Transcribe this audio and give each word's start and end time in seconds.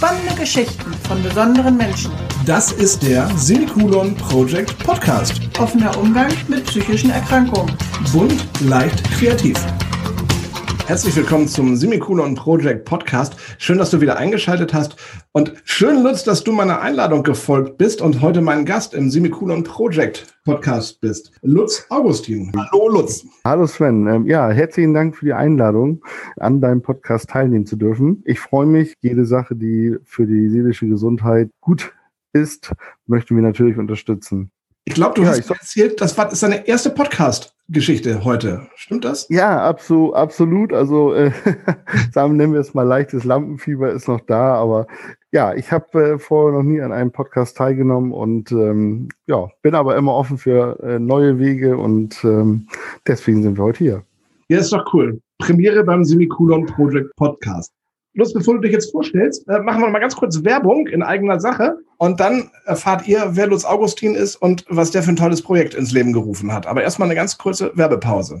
Spannende 0.00 0.34
Geschichten 0.34 0.94
von 1.06 1.22
besonderen 1.22 1.76
Menschen. 1.76 2.10
Das 2.46 2.72
ist 2.72 3.02
der 3.02 3.28
Semikolon 3.36 4.14
Project 4.14 4.78
Podcast. 4.78 5.42
Offener 5.58 5.94
Umgang 5.98 6.32
mit 6.48 6.64
psychischen 6.64 7.10
Erkrankungen. 7.10 7.76
Bunt, 8.10 8.46
leicht, 8.60 9.04
kreativ. 9.10 9.58
Herzlich 10.90 11.14
willkommen 11.14 11.46
zum 11.46 11.76
Semikolon 11.76 12.34
Project 12.34 12.84
Podcast. 12.84 13.36
Schön, 13.58 13.78
dass 13.78 13.92
du 13.92 14.00
wieder 14.00 14.16
eingeschaltet 14.16 14.74
hast. 14.74 14.96
Und 15.30 15.54
schön, 15.62 16.02
Lutz, 16.02 16.24
dass 16.24 16.42
du 16.42 16.50
meiner 16.50 16.80
Einladung 16.80 17.22
gefolgt 17.22 17.78
bist 17.78 18.02
und 18.02 18.20
heute 18.20 18.40
mein 18.40 18.64
Gast 18.64 18.92
im 18.92 19.08
Semikolon 19.08 19.62
Project 19.62 20.26
Podcast 20.44 21.00
bist. 21.00 21.30
Lutz 21.42 21.86
Augustin. 21.90 22.50
Hallo, 22.56 22.88
Lutz. 22.88 23.24
Hallo, 23.44 23.68
Sven. 23.68 24.08
Ähm, 24.08 24.26
ja, 24.26 24.50
herzlichen 24.50 24.92
Dank 24.92 25.16
für 25.16 25.26
die 25.26 25.32
Einladung, 25.32 26.02
an 26.38 26.60
deinem 26.60 26.82
Podcast 26.82 27.30
teilnehmen 27.30 27.66
zu 27.66 27.76
dürfen. 27.76 28.24
Ich 28.26 28.40
freue 28.40 28.66
mich. 28.66 28.94
Jede 29.00 29.26
Sache, 29.26 29.54
die 29.54 29.94
für 30.02 30.26
die 30.26 30.48
seelische 30.48 30.88
Gesundheit 30.88 31.50
gut 31.60 31.92
ist, 32.32 32.72
möchten 33.06 33.36
wir 33.36 33.44
natürlich 33.44 33.78
unterstützen. 33.78 34.50
Ich 34.86 34.94
glaube, 34.94 35.14
du 35.14 35.22
ja, 35.22 35.28
hast 35.28 35.48
erzählt, 35.48 36.00
das 36.00 36.18
war, 36.18 36.32
ist 36.32 36.42
deine 36.42 36.66
erste 36.66 36.90
Podcast-Geschichte 37.70 38.24
heute. 38.24 38.66
Stimmt 38.74 39.04
das? 39.04 39.28
Ja, 39.28 39.62
absolut. 39.62 40.14
absolut. 40.14 40.72
Also, 40.72 41.14
äh, 41.14 41.30
sagen 42.12 42.36
nennen 42.36 42.52
wir 42.52 42.60
es 42.60 42.74
mal 42.74 42.82
leichtes 42.82 43.24
Lampenfieber 43.24 43.92
ist 43.92 44.08
noch 44.08 44.20
da, 44.20 44.54
aber 44.54 44.88
ja, 45.30 45.54
ich 45.54 45.70
habe 45.70 46.14
äh, 46.14 46.18
vorher 46.18 46.58
noch 46.58 46.64
nie 46.64 46.80
an 46.80 46.90
einem 46.90 47.12
Podcast 47.12 47.56
teilgenommen 47.56 48.12
und 48.12 48.50
ähm, 48.50 49.08
ja, 49.26 49.48
bin 49.62 49.76
aber 49.76 49.96
immer 49.96 50.14
offen 50.14 50.36
für 50.36 50.80
äh, 50.82 50.98
neue 50.98 51.38
Wege 51.38 51.76
und 51.76 52.24
ähm, 52.24 52.66
deswegen 53.06 53.42
sind 53.42 53.56
wir 53.56 53.64
heute 53.64 53.78
hier. 53.78 54.02
Ja, 54.48 54.58
ist 54.58 54.72
doch 54.72 54.92
cool. 54.92 55.20
Premiere 55.38 55.84
beim 55.84 56.04
Semikolon 56.04 56.66
Project 56.66 57.14
Podcast. 57.16 57.72
Bloß 58.14 58.34
bevor 58.34 58.54
du 58.54 58.62
dich 58.62 58.72
jetzt 58.72 58.90
vorstellst, 58.90 59.48
äh, 59.48 59.60
machen 59.60 59.82
wir 59.82 59.90
mal 59.90 60.00
ganz 60.00 60.16
kurz 60.16 60.42
Werbung 60.42 60.88
in 60.88 61.04
eigener 61.04 61.38
Sache 61.38 61.78
und 62.00 62.18
dann 62.18 62.50
erfahrt 62.64 63.06
ihr, 63.06 63.36
wer 63.36 63.46
Lutz 63.46 63.66
Augustin 63.66 64.14
ist 64.14 64.36
und 64.36 64.64
was 64.68 64.90
der 64.90 65.02
für 65.02 65.10
ein 65.10 65.16
tolles 65.16 65.42
Projekt 65.42 65.74
ins 65.74 65.92
Leben 65.92 66.14
gerufen 66.14 66.50
hat. 66.50 66.66
Aber 66.66 66.82
erstmal 66.82 67.08
eine 67.08 67.14
ganz 67.14 67.36
kurze 67.36 67.72
Werbepause. 67.74 68.40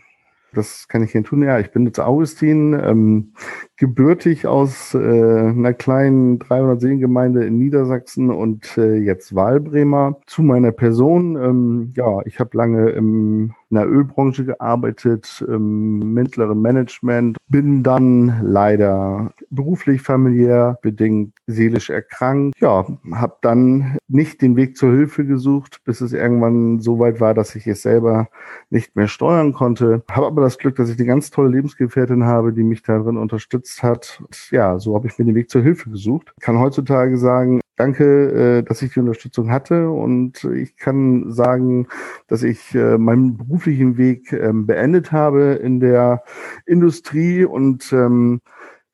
Das 0.52 0.86
kann 0.86 1.02
ich 1.02 1.14
Ihnen 1.14 1.24
tun. 1.24 1.42
Ja, 1.42 1.58
ich 1.60 1.70
bin 1.70 1.86
Lutz 1.86 1.98
Augustin, 1.98 2.74
ähm, 2.74 3.32
gebürtig 3.78 4.46
aus 4.46 4.92
äh, 4.92 4.98
einer 4.98 5.72
kleinen 5.72 6.40
300 6.40 6.78
Seelengemeinde 6.78 7.46
in 7.46 7.56
Niedersachsen 7.56 8.28
und 8.28 8.76
äh, 8.76 8.96
jetzt 8.96 9.34
Wahlbremer. 9.34 10.20
Zu 10.26 10.42
meiner 10.42 10.72
Person, 10.72 11.36
ähm, 11.36 11.94
ja, 11.96 12.20
ich 12.26 12.38
habe 12.38 12.54
lange 12.54 12.90
im, 12.90 13.54
in 13.70 13.76
der 13.76 13.88
Ölbranche 13.88 14.44
gearbeitet, 14.44 15.44
im 15.46 16.12
mittleren 16.12 16.60
Management, 16.60 17.38
bin 17.48 17.82
dann 17.82 18.40
leider 18.42 19.32
beruflich, 19.50 20.02
familiär 20.02 20.78
bedingt 20.82 21.34
seelisch 21.46 21.90
erkrankt. 21.90 22.54
Ja, 22.60 22.86
habe 23.12 23.36
dann 23.42 23.96
nicht 24.08 24.42
den 24.42 24.56
Weg 24.56 24.76
zur 24.76 24.90
Hilfe 24.90 25.24
gesucht, 25.24 25.82
bis 25.84 26.00
es 26.00 26.12
irgendwann 26.12 26.80
so 26.80 26.98
weit 26.98 27.20
war, 27.20 27.34
dass 27.34 27.54
ich 27.54 27.66
es 27.66 27.82
selber 27.82 28.28
nicht 28.70 28.96
mehr 28.96 29.08
steuern 29.08 29.52
konnte. 29.52 30.02
Habe 30.10 30.26
aber 30.26 30.42
das 30.42 30.58
Glück, 30.58 30.76
dass 30.76 30.90
ich 30.90 30.98
eine 30.98 31.06
ganz 31.06 31.30
tolle 31.30 31.50
Lebensgefährtin 31.50 32.24
habe, 32.24 32.52
die 32.52 32.64
mich 32.64 32.82
darin 32.82 33.16
unterstützt 33.16 33.82
hat. 33.82 34.20
Und 34.20 34.50
ja, 34.50 34.78
so 34.78 34.94
habe 34.94 35.06
ich 35.06 35.18
mir 35.18 35.24
den 35.24 35.34
Weg 35.34 35.50
zur 35.50 35.62
Hilfe 35.62 35.90
gesucht. 35.90 36.32
Ich 36.36 36.44
kann 36.44 36.58
heutzutage 36.58 37.16
sagen, 37.18 37.60
danke, 37.80 38.58
äh, 38.58 38.62
dass 38.62 38.82
ich 38.82 38.92
die 38.92 39.00
Unterstützung 39.00 39.50
hatte 39.50 39.88
und 39.88 40.44
ich 40.44 40.76
kann 40.76 41.32
sagen, 41.32 41.88
dass 42.28 42.42
ich 42.42 42.74
äh, 42.74 42.98
meinen 42.98 43.38
beruflichen 43.38 43.96
Weg 43.96 44.32
ähm, 44.32 44.66
beendet 44.66 45.12
habe 45.12 45.52
in 45.54 45.80
der 45.80 46.22
Industrie 46.66 47.44
und 47.44 47.90
ähm, 47.92 48.42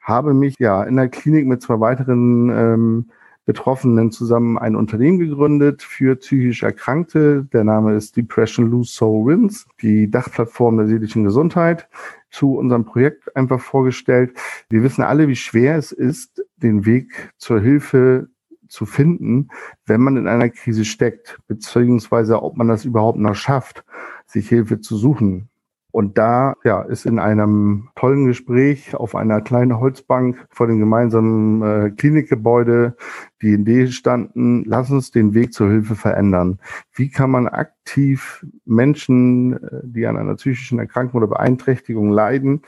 habe 0.00 0.34
mich 0.34 0.54
ja 0.60 0.84
in 0.84 0.94
der 0.94 1.08
Klinik 1.08 1.46
mit 1.46 1.62
zwei 1.62 1.80
weiteren 1.80 2.48
ähm, 2.50 3.10
Betroffenen 3.44 4.12
zusammen 4.12 4.56
ein 4.56 4.76
Unternehmen 4.76 5.18
gegründet 5.18 5.82
für 5.82 6.14
psychisch 6.16 6.62
Erkrankte. 6.62 7.44
Der 7.52 7.64
Name 7.64 7.94
ist 7.94 8.16
Depression 8.16 8.70
Lose 8.70 8.92
Soul 8.92 9.26
Wins, 9.26 9.66
die 9.82 10.08
Dachplattform 10.10 10.76
der 10.76 10.86
seelischen 10.86 11.24
Gesundheit 11.24 11.88
zu 12.30 12.56
unserem 12.56 12.84
Projekt 12.84 13.34
einfach 13.36 13.60
vorgestellt. 13.60 14.36
Wir 14.68 14.82
wissen 14.84 15.02
alle, 15.02 15.26
wie 15.26 15.36
schwer 15.36 15.76
es 15.76 15.90
ist, 15.90 16.44
den 16.56 16.86
Weg 16.86 17.32
zur 17.36 17.60
Hilfe 17.60 18.28
zu 18.68 18.86
finden, 18.86 19.48
wenn 19.86 20.00
man 20.00 20.16
in 20.16 20.28
einer 20.28 20.50
Krise 20.50 20.84
steckt, 20.84 21.38
beziehungsweise 21.46 22.42
ob 22.42 22.56
man 22.56 22.68
das 22.68 22.84
überhaupt 22.84 23.18
noch 23.18 23.34
schafft, 23.34 23.84
sich 24.26 24.48
Hilfe 24.48 24.80
zu 24.80 24.96
suchen. 24.96 25.48
Und 25.96 26.18
da 26.18 26.56
ja, 26.62 26.82
ist 26.82 27.06
in 27.06 27.18
einem 27.18 27.88
tollen 27.94 28.26
Gespräch 28.26 28.94
auf 28.94 29.14
einer 29.14 29.40
kleinen 29.40 29.80
Holzbank 29.80 30.46
vor 30.50 30.66
dem 30.66 30.78
gemeinsamen 30.78 31.62
äh, 31.62 31.90
Klinikgebäude 31.90 32.98
die 33.40 33.54
Idee 33.54 33.86
standen, 33.86 34.64
lass 34.66 34.90
uns 34.90 35.10
den 35.10 35.32
Weg 35.32 35.54
zur 35.54 35.70
Hilfe 35.70 35.94
verändern. 35.94 36.58
Wie 36.92 37.08
kann 37.08 37.30
man 37.30 37.48
aktiv 37.48 38.44
Menschen, 38.66 39.54
äh, 39.54 39.80
die 39.84 40.06
an 40.06 40.18
einer 40.18 40.34
psychischen 40.34 40.78
Erkrankung 40.78 41.22
oder 41.22 41.28
Beeinträchtigung 41.28 42.10
leiden, 42.10 42.60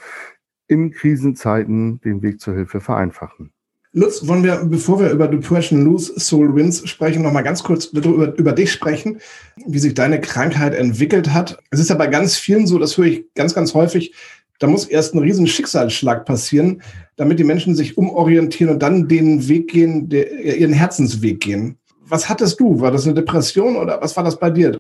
in 0.67 0.91
Krisenzeiten 0.91 2.01
den 2.01 2.23
Weg 2.23 2.41
zur 2.41 2.55
Hilfe 2.55 2.81
vereinfachen? 2.81 3.53
Lutz, 3.99 4.29
wollen 4.29 4.45
wir, 4.45 4.65
bevor 4.65 5.01
wir 5.01 5.11
über 5.11 5.27
Depression 5.27 5.85
Lose 5.85 6.13
Soul 6.21 6.55
Wins 6.55 6.89
sprechen, 6.89 7.23
noch 7.23 7.33
mal 7.33 7.43
ganz 7.43 7.65
kurz 7.65 7.87
über, 7.87 8.33
über 8.39 8.53
dich 8.53 8.71
sprechen, 8.71 9.19
wie 9.67 9.81
sich 9.81 9.95
deine 9.95 10.21
Krankheit 10.21 10.73
entwickelt 10.73 11.33
hat. 11.33 11.59
Es 11.71 11.81
ist 11.81 11.91
ja 11.91 11.97
bei 11.97 12.07
ganz 12.07 12.37
vielen 12.37 12.69
so, 12.69 12.79
das 12.79 12.97
höre 12.97 13.07
ich 13.07 13.35
ganz, 13.35 13.55
ganz 13.55 13.75
häufig, 13.75 14.15
da 14.61 14.69
muss 14.69 14.85
erst 14.85 15.15
ein 15.15 15.19
riesen 15.19 15.49
Schicksalsschlag 15.49 16.25
passieren, 16.27 16.81
damit 17.17 17.41
die 17.41 17.45
Menschen 17.45 17.75
sich 17.75 17.99
umorientieren 17.99 18.73
und 18.73 18.83
dann 18.83 19.09
den 19.09 19.49
Weg 19.49 19.69
gehen, 19.69 20.09
der, 20.09 20.31
ihren 20.57 20.73
Herzensweg 20.73 21.41
gehen. 21.41 21.77
Was 22.07 22.29
hattest 22.29 22.61
du? 22.61 22.81
War 22.81 22.93
das 22.93 23.05
eine 23.05 23.15
Depression 23.15 23.77
oder 23.77 24.01
was 24.01 24.17
war 24.17 24.23
das 24.23 24.39
bei 24.39 24.51
dir? 24.51 24.79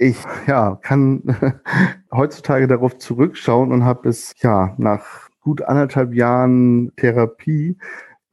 Ich 0.00 0.16
ja, 0.48 0.76
kann 0.82 1.22
heutzutage 2.12 2.66
darauf 2.66 2.98
zurückschauen 2.98 3.70
und 3.70 3.84
habe 3.84 4.08
es 4.08 4.34
ja 4.42 4.74
nach 4.78 5.28
gut 5.40 5.62
anderthalb 5.62 6.12
Jahren 6.12 6.92
Therapie 6.96 7.76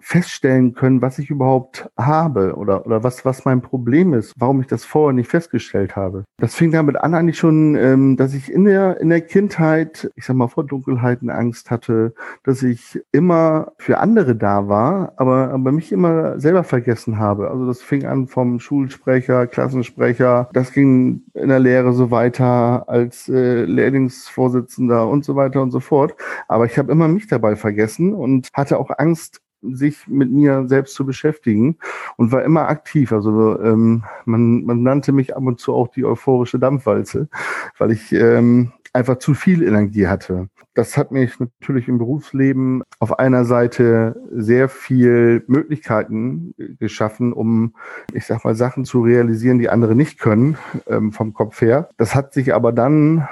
feststellen 0.06 0.76
können, 0.76 1.02
was 1.02 1.18
ich 1.18 1.32
überhaupt 1.32 1.90
habe 1.98 2.54
oder, 2.58 2.86
oder 2.86 3.04
was, 3.04 3.26
was 3.26 3.44
mein 3.44 3.64
Problem 3.64 4.14
ist, 4.14 4.34
warum 4.38 4.62
ich 4.62 4.68
das 4.68 4.86
vorher 4.86 5.14
nicht 5.14 5.32
festgestellt 5.32 5.96
habe. 5.96 6.26
Das 6.38 6.54
fing 6.54 6.72
damit 6.72 6.96
an 6.98 7.16
eigentlich 7.16 7.40
schon, 7.40 7.76
ähm, 7.76 8.16
dass 8.16 8.36
ich 8.36 8.52
in 8.52 8.66
der, 8.66 9.02
in 9.02 9.10
der 9.10 9.22
Kindheit, 9.22 10.12
ich 10.16 10.26
sag 10.26 10.36
mal, 10.36 10.48
vor 10.48 10.64
Dunkelheiten 10.64 11.32
Angst 11.32 11.72
hatte, 11.72 12.14
dass 12.44 12.62
ich 12.62 13.02
immer 13.12 13.72
für 13.80 13.98
andere 13.98 14.36
da 14.36 14.68
war, 14.68 15.14
aber, 15.18 15.50
aber 15.50 15.72
mich 15.72 15.92
immer 15.92 16.40
selber 16.40 16.64
vergessen 16.64 17.18
habe. 17.18 17.50
Also 17.50 17.66
das 17.66 17.82
fing 17.82 18.06
an 18.06 18.28
vom 18.28 18.60
Schulsprecher, 18.60 19.48
Klassensprecher, 19.48 20.50
das 20.54 20.72
ging 20.72 21.24
in 21.34 21.50
der 21.50 21.60
Lehre 21.60 21.94
so 21.94 22.12
weiter 22.12 22.88
als 22.88 23.28
äh, 23.28 23.64
Lehrlingsvorsitzender 23.66 25.08
und 25.08 25.26
so 25.26 25.36
weiter 25.36 25.64
und 25.64 25.72
so 25.72 25.80
fort. 25.80 26.14
Aber 26.48 26.66
ich 26.66 26.78
habe 26.78 26.92
immer 26.92 27.08
mich 27.08 27.26
dabei 27.26 27.56
vergessen 27.56 28.14
und 28.14 28.50
hatte 28.54 28.78
auch 28.78 28.92
Angst, 29.00 29.42
sich 29.74 30.08
mit 30.08 30.32
mir 30.32 30.66
selbst 30.68 30.96
zu 30.96 31.06
beschäftigen 31.06 31.78
und 32.18 32.32
war 32.32 32.44
immer 32.44 32.68
aktiv. 32.68 33.12
Also 33.12 33.60
ähm, 33.62 34.04
man, 34.26 34.64
man 34.66 34.84
nannte 34.84 35.12
mich 35.12 35.36
ab 35.36 35.44
und 35.44 35.60
zu 35.60 35.74
auch 35.74 35.88
die 35.88 36.06
euphorische 36.06 36.60
Dampfwalze, 36.60 37.30
weil 37.78 37.92
ich 37.92 38.12
ähm, 38.12 38.72
einfach 38.94 39.20
zu 39.20 39.34
viel 39.34 39.62
Energie 39.62 40.08
hatte. 40.08 40.50
Das 40.74 40.98
hat 40.98 41.12
mich 41.12 41.40
natürlich 41.40 41.88
im 41.88 41.98
Berufsleben 41.98 42.84
auf 43.00 43.18
einer 43.18 43.46
Seite 43.46 44.22
sehr 44.32 44.68
viel 44.68 45.44
Möglichkeiten 45.48 46.54
geschaffen, 46.80 47.32
um, 47.32 47.76
ich 48.14 48.26
sag 48.26 48.44
mal, 48.44 48.56
Sachen 48.56 48.84
zu 48.84 49.02
realisieren, 49.02 49.60
die 49.60 49.70
andere 49.70 49.96
nicht 49.96 50.20
können, 50.20 50.58
ähm, 50.88 51.14
vom 51.14 51.34
Kopf 51.34 51.62
her. 51.62 51.90
Das 51.98 52.14
hat 52.14 52.34
sich 52.34 52.54
aber 52.54 52.74
dann 52.74 53.28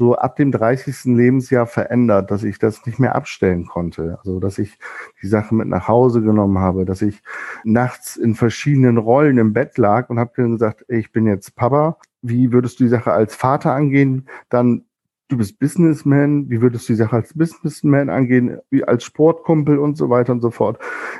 so 0.00 0.16
ab 0.16 0.36
dem 0.36 0.50
30. 0.50 1.14
Lebensjahr 1.14 1.66
verändert, 1.66 2.30
dass 2.30 2.42
ich 2.42 2.58
das 2.58 2.86
nicht 2.86 2.98
mehr 2.98 3.14
abstellen 3.14 3.66
konnte. 3.66 4.18
Also, 4.20 4.40
dass 4.40 4.58
ich 4.58 4.78
die 5.22 5.26
Sache 5.26 5.54
mit 5.54 5.68
nach 5.68 5.88
Hause 5.88 6.22
genommen 6.22 6.58
habe, 6.58 6.86
dass 6.86 7.02
ich 7.02 7.22
nachts 7.64 8.16
in 8.16 8.34
verschiedenen 8.34 8.96
Rollen 8.96 9.36
im 9.36 9.52
Bett 9.52 9.76
lag 9.76 10.08
und 10.08 10.18
habe 10.18 10.32
dann 10.36 10.52
gesagt, 10.52 10.86
ich 10.88 11.12
bin 11.12 11.26
jetzt 11.26 11.54
Papa. 11.54 11.98
Wie 12.22 12.50
würdest 12.50 12.80
du 12.80 12.84
die 12.84 12.88
Sache 12.88 13.12
als 13.12 13.34
Vater 13.34 13.74
angehen? 13.74 14.26
Dann 14.48 14.86
du 15.28 15.36
bist 15.36 15.58
Businessman, 15.58 16.48
wie 16.48 16.62
würdest 16.62 16.88
du 16.88 16.94
die 16.94 16.96
Sache 16.96 17.16
als 17.16 17.34
Businessman 17.34 18.08
angehen, 18.08 18.58
wie 18.70 18.82
als 18.82 19.04
Sportkumpel 19.04 19.78
und 19.78 19.98
so 19.98 20.08
weiter 20.08 20.32
und 20.32 20.40
so 20.40 20.50
fort. 20.50 20.78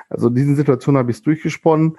Also 0.09 0.31
diesen 0.31 0.57
Situationen 0.57 0.99
habe 0.99 1.11
ich 1.11 1.19
es 1.19 1.23
durchgesponnen 1.23 1.99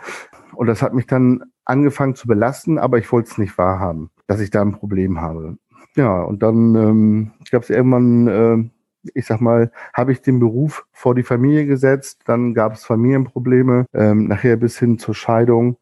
und 0.56 0.66
das 0.66 0.82
hat 0.82 0.96
mich 0.96 1.06
dann 1.06 1.44
angefangen 1.64 2.16
zu 2.16 2.28
belasten, 2.28 2.80
aber 2.80 2.98
ich 2.98 3.12
wollte 3.12 3.30
es 3.30 3.38
nicht 3.38 3.56
wahrhaben, 3.60 4.10
dass 4.26 4.42
ich 4.42 4.50
da 4.50 4.64
ein 4.64 4.74
Problem 4.74 5.22
habe. 5.22 5.58
Ja, 5.96 6.24
und 6.24 6.42
dann 6.42 6.76
ähm, 6.76 7.32
gab 7.52 7.64
es 7.64 7.70
irgendwann, 7.70 8.28
äh, 8.28 9.10
ich 9.14 9.26
sag 9.26 9.42
mal, 9.42 9.72
habe 9.94 10.12
ich 10.12 10.22
den 10.22 10.40
Beruf 10.40 10.86
vor 10.92 11.16
die 11.16 11.24
Familie 11.24 11.66
gesetzt, 11.66 12.22
dann 12.26 12.54
gab 12.54 12.74
es 12.74 12.86
Familienprobleme, 12.86 13.86
ähm, 13.94 14.28
nachher 14.28 14.58
bis 14.58 14.80
hin 14.80 14.98
zur 15.00 15.16
Scheidung. 15.16 15.78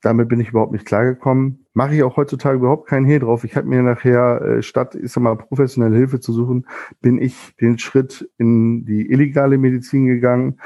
Damit 0.00 0.28
bin 0.28 0.38
ich 0.38 0.50
überhaupt 0.50 0.72
nicht 0.72 0.86
klargekommen. 0.86 1.66
Mache 1.74 1.94
ich 1.94 2.02
auch 2.02 2.16
heutzutage 2.16 2.58
überhaupt 2.58 2.88
keinen 2.88 3.06
Hehl 3.06 3.18
drauf. 3.18 3.44
Ich 3.44 3.56
habe 3.56 3.66
mir 3.66 3.82
nachher, 3.82 4.40
äh, 4.42 4.62
statt 4.62 4.94
ich 4.94 5.10
sag 5.12 5.22
mal, 5.22 5.36
professionelle 5.36 5.96
Hilfe 5.96 6.20
zu 6.20 6.32
suchen, 6.32 6.66
bin 7.00 7.20
ich 7.20 7.56
den 7.60 7.78
Schritt 7.78 8.28
in 8.38 8.84
die 8.84 9.10
illegale 9.10 9.58
Medizin 9.58 10.06
gegangen. 10.06 10.60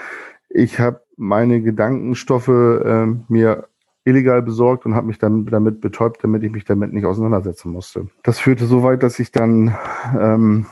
Ich 0.51 0.79
habe 0.81 1.03
meine 1.17 1.63
Gedankenstoffe 1.63 2.49
äh, 2.49 3.07
mir 3.29 3.69
illegal 4.05 4.43
besorgt 4.43 4.87
und 4.87 4.95
habe 4.95 5.07
mich 5.07 5.19
dann 5.19 5.47
damit 5.47 5.81
betäubt, 5.81 6.23
damit 6.25 6.43
ich 6.43 6.53
mich 6.53 6.65
damit 6.65 6.93
nicht 6.93 7.05
auseinandersetzen 7.05 7.71
musste. 7.71 8.09
Das 8.23 8.39
führte 8.39 8.67
so 8.67 8.83
weit, 8.83 9.03
dass 9.03 9.19
ich 9.19 9.31
dann 9.31 9.75
ähm, 10.19 10.67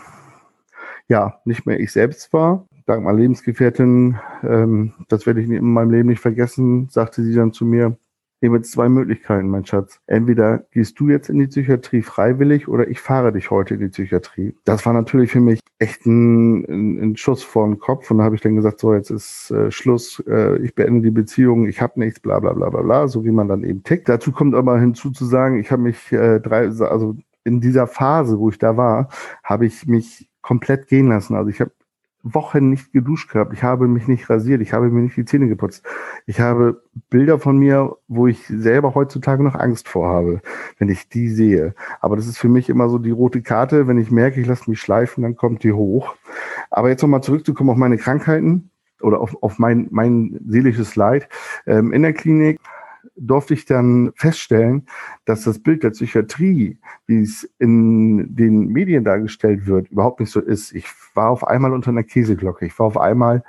ja 1.08 1.40
nicht 1.44 1.66
mehr 1.66 1.78
ich 1.78 1.92
selbst 1.92 2.32
war. 2.32 2.66
Dank 2.86 3.04
meiner 3.04 3.18
Lebensgefährtin, 3.18 4.18
ähm, 4.42 4.94
das 5.08 5.26
werde 5.26 5.40
ich 5.40 5.48
in 5.48 5.72
meinem 5.72 5.90
Leben 5.90 6.08
nicht 6.08 6.20
vergessen, 6.20 6.88
sagte 6.90 7.22
sie 7.22 7.34
dann 7.34 7.52
zu 7.52 7.64
mir, 7.64 7.96
wir 8.40 8.48
haben 8.48 8.56
jetzt 8.56 8.72
zwei 8.72 8.88
Möglichkeiten, 8.88 9.48
mein 9.48 9.66
Schatz. 9.66 10.00
Entweder 10.06 10.64
gehst 10.70 10.98
du 10.98 11.08
jetzt 11.08 11.28
in 11.28 11.38
die 11.38 11.46
Psychiatrie 11.46 12.00
freiwillig 12.00 12.68
oder 12.68 12.88
ich 12.88 13.00
fahre 13.00 13.32
dich 13.32 13.50
heute 13.50 13.74
in 13.74 13.80
die 13.80 13.88
Psychiatrie. 13.88 14.54
Das 14.64 14.86
war 14.86 14.94
natürlich 14.94 15.30
für 15.30 15.40
mich 15.40 15.60
echt 15.78 16.06
ein, 16.06 16.64
ein, 16.64 17.02
ein 17.02 17.16
Schuss 17.16 17.42
vor 17.42 17.66
den 17.66 17.78
Kopf. 17.78 18.10
Und 18.10 18.18
da 18.18 18.24
habe 18.24 18.34
ich 18.34 18.40
dann 18.40 18.56
gesagt, 18.56 18.80
so 18.80 18.94
jetzt 18.94 19.10
ist 19.10 19.50
äh, 19.50 19.70
Schluss, 19.70 20.22
äh, 20.26 20.58
ich 20.62 20.74
beende 20.74 21.02
die 21.02 21.10
Beziehung, 21.10 21.66
ich 21.66 21.82
habe 21.82 22.00
nichts, 22.00 22.20
bla 22.20 22.38
bla 22.40 22.54
bla 22.54 22.70
bla 22.70 22.80
bla, 22.80 23.08
so 23.08 23.24
wie 23.24 23.30
man 23.30 23.48
dann 23.48 23.62
eben 23.62 23.82
tickt. 23.82 24.08
Dazu 24.08 24.32
kommt 24.32 24.54
aber 24.54 24.80
hinzu 24.80 25.10
zu 25.10 25.26
sagen, 25.26 25.58
ich 25.58 25.70
habe 25.70 25.82
mich 25.82 26.10
äh, 26.10 26.40
drei, 26.40 26.68
also 26.68 27.16
in 27.44 27.60
dieser 27.60 27.86
Phase, 27.86 28.38
wo 28.38 28.48
ich 28.48 28.58
da 28.58 28.76
war, 28.76 29.08
habe 29.44 29.66
ich 29.66 29.86
mich 29.86 30.28
komplett 30.40 30.88
gehen 30.88 31.08
lassen. 31.08 31.34
Also 31.34 31.50
ich 31.50 31.60
habe 31.60 31.72
Wochen 32.22 32.70
nicht 32.70 32.92
geduscht 32.92 33.32
gehabt. 33.32 33.52
Ich 33.52 33.62
habe 33.62 33.88
mich 33.88 34.06
nicht 34.06 34.28
rasiert. 34.28 34.60
Ich 34.60 34.72
habe 34.72 34.90
mir 34.90 35.00
nicht 35.00 35.16
die 35.16 35.24
Zähne 35.24 35.48
geputzt. 35.48 35.84
Ich 36.26 36.40
habe 36.40 36.82
Bilder 37.08 37.38
von 37.38 37.56
mir, 37.56 37.96
wo 38.08 38.26
ich 38.26 38.46
selber 38.46 38.94
heutzutage 38.94 39.42
noch 39.42 39.54
Angst 39.54 39.88
vorhabe, 39.88 40.40
wenn 40.78 40.88
ich 40.88 41.08
die 41.08 41.28
sehe. 41.28 41.74
Aber 42.00 42.16
das 42.16 42.26
ist 42.26 42.38
für 42.38 42.48
mich 42.48 42.68
immer 42.68 42.88
so 42.88 42.98
die 42.98 43.10
rote 43.10 43.42
Karte. 43.42 43.86
Wenn 43.86 43.98
ich 43.98 44.10
merke, 44.10 44.40
ich 44.40 44.46
lasse 44.46 44.68
mich 44.68 44.80
schleifen, 44.80 45.22
dann 45.22 45.36
kommt 45.36 45.64
die 45.64 45.72
hoch. 45.72 46.14
Aber 46.70 46.90
jetzt 46.90 47.02
nochmal 47.02 47.22
zurückzukommen 47.22 47.70
auf 47.70 47.76
meine 47.76 47.96
Krankheiten 47.96 48.70
oder 49.00 49.20
auf, 49.20 49.36
auf 49.42 49.58
mein, 49.58 49.88
mein 49.90 50.38
seelisches 50.46 50.96
Leid. 50.96 51.28
Ähm, 51.66 51.92
in 51.92 52.02
der 52.02 52.12
Klinik 52.12 52.59
durfte 53.20 53.54
ich 53.54 53.66
dann 53.66 54.12
feststellen, 54.16 54.86
dass 55.26 55.44
das 55.44 55.58
Bild 55.58 55.82
der 55.82 55.90
Psychiatrie, 55.90 56.78
wie 57.06 57.20
es 57.20 57.44
in 57.58 58.34
den 58.34 58.68
Medien 58.68 59.04
dargestellt 59.04 59.66
wird, 59.66 59.90
überhaupt 59.90 60.20
nicht 60.20 60.30
so 60.30 60.40
ist. 60.40 60.72
Ich 60.72 60.86
war 61.14 61.30
auf 61.30 61.46
einmal 61.46 61.72
unter 61.72 61.90
einer 61.90 62.02
Käseglocke. 62.02 62.66
Ich 62.66 62.78
war 62.78 62.86
auf 62.86 62.96
einmal, 62.96 63.44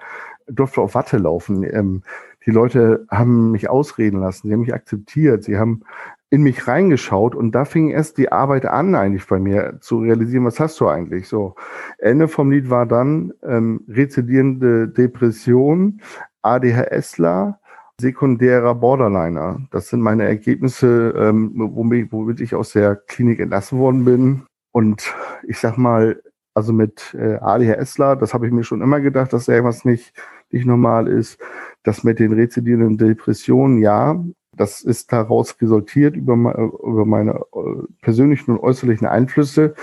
durfte 0.47 0.81
auf 0.81 0.94
Watte 0.94 1.18
laufen. 1.18 1.63
Ähm, 1.63 2.03
die 2.45 2.51
Leute 2.51 3.06
haben 3.09 3.51
mich 3.51 3.69
ausreden 3.69 4.19
lassen, 4.19 4.47
sie 4.47 4.53
haben 4.53 4.62
mich 4.62 4.73
akzeptiert, 4.73 5.44
sie 5.44 5.57
haben 5.57 5.83
in 6.31 6.44
mich 6.44 6.68
reingeschaut 6.68 7.35
und 7.35 7.51
da 7.51 7.65
fing 7.65 7.89
erst 7.89 8.18
die 8.18 8.31
Arbeit 8.31 8.65
an, 8.65 8.95
eigentlich 8.95 9.27
bei 9.27 9.38
mir 9.38 9.77
zu 9.81 10.00
realisieren, 10.00 10.45
was 10.45 10.59
hast 10.59 10.79
du 10.79 10.88
eigentlich? 10.88 11.27
So, 11.27 11.56
Ende 11.97 12.27
vom 12.27 12.50
Lied 12.51 12.69
war 12.69 12.85
dann 12.85 13.33
ähm, 13.44 13.83
rezidierende 13.88 14.88
Depression, 14.88 16.01
ADHSler, 16.41 17.59
sekundärer 18.01 18.75
Borderliner. 18.75 19.62
Das 19.71 19.88
sind 19.88 20.01
meine 20.01 20.25
Ergebnisse, 20.25 21.13
ähm, 21.18 21.51
womit, 21.56 22.12
womit 22.12 22.42
ich 22.42 22.56
aus 22.56 22.74
der 22.74 22.95
Klinik 22.95 23.39
entlassen 23.39 23.80
worden 23.80 24.03
bin. 24.03 24.44
Und 24.74 25.13
ich 25.48 25.59
sag 25.59 25.77
mal, 25.77 26.21
also 26.53 26.74
mit 26.74 27.15
äh, 27.18 27.36
ADHSler, 27.36 28.15
das 28.18 28.33
habe 28.33 28.48
ich 28.48 28.51
mir 28.51 28.63
schon 28.63 28.81
immer 28.81 29.00
gedacht, 29.00 29.31
dass 29.31 29.48
irgendwas 29.48 29.86
nicht, 29.86 30.13
nicht 30.50 30.65
normal 30.65 31.07
ist. 31.07 31.39
Das 31.83 32.03
mit 32.03 32.19
den 32.19 32.33
rezidierenden 32.33 32.98
Depressionen, 32.98 33.77
ja, 33.77 34.21
das 34.56 34.81
ist 34.81 35.13
daraus 35.13 35.56
resultiert 35.62 36.15
über, 36.15 36.33
über 36.33 37.06
meine 37.06 37.42
äh, 37.54 37.83
persönlichen 38.01 38.51
und 38.51 38.59
äußerlichen 38.59 39.07
Einflüsse. 39.07 39.75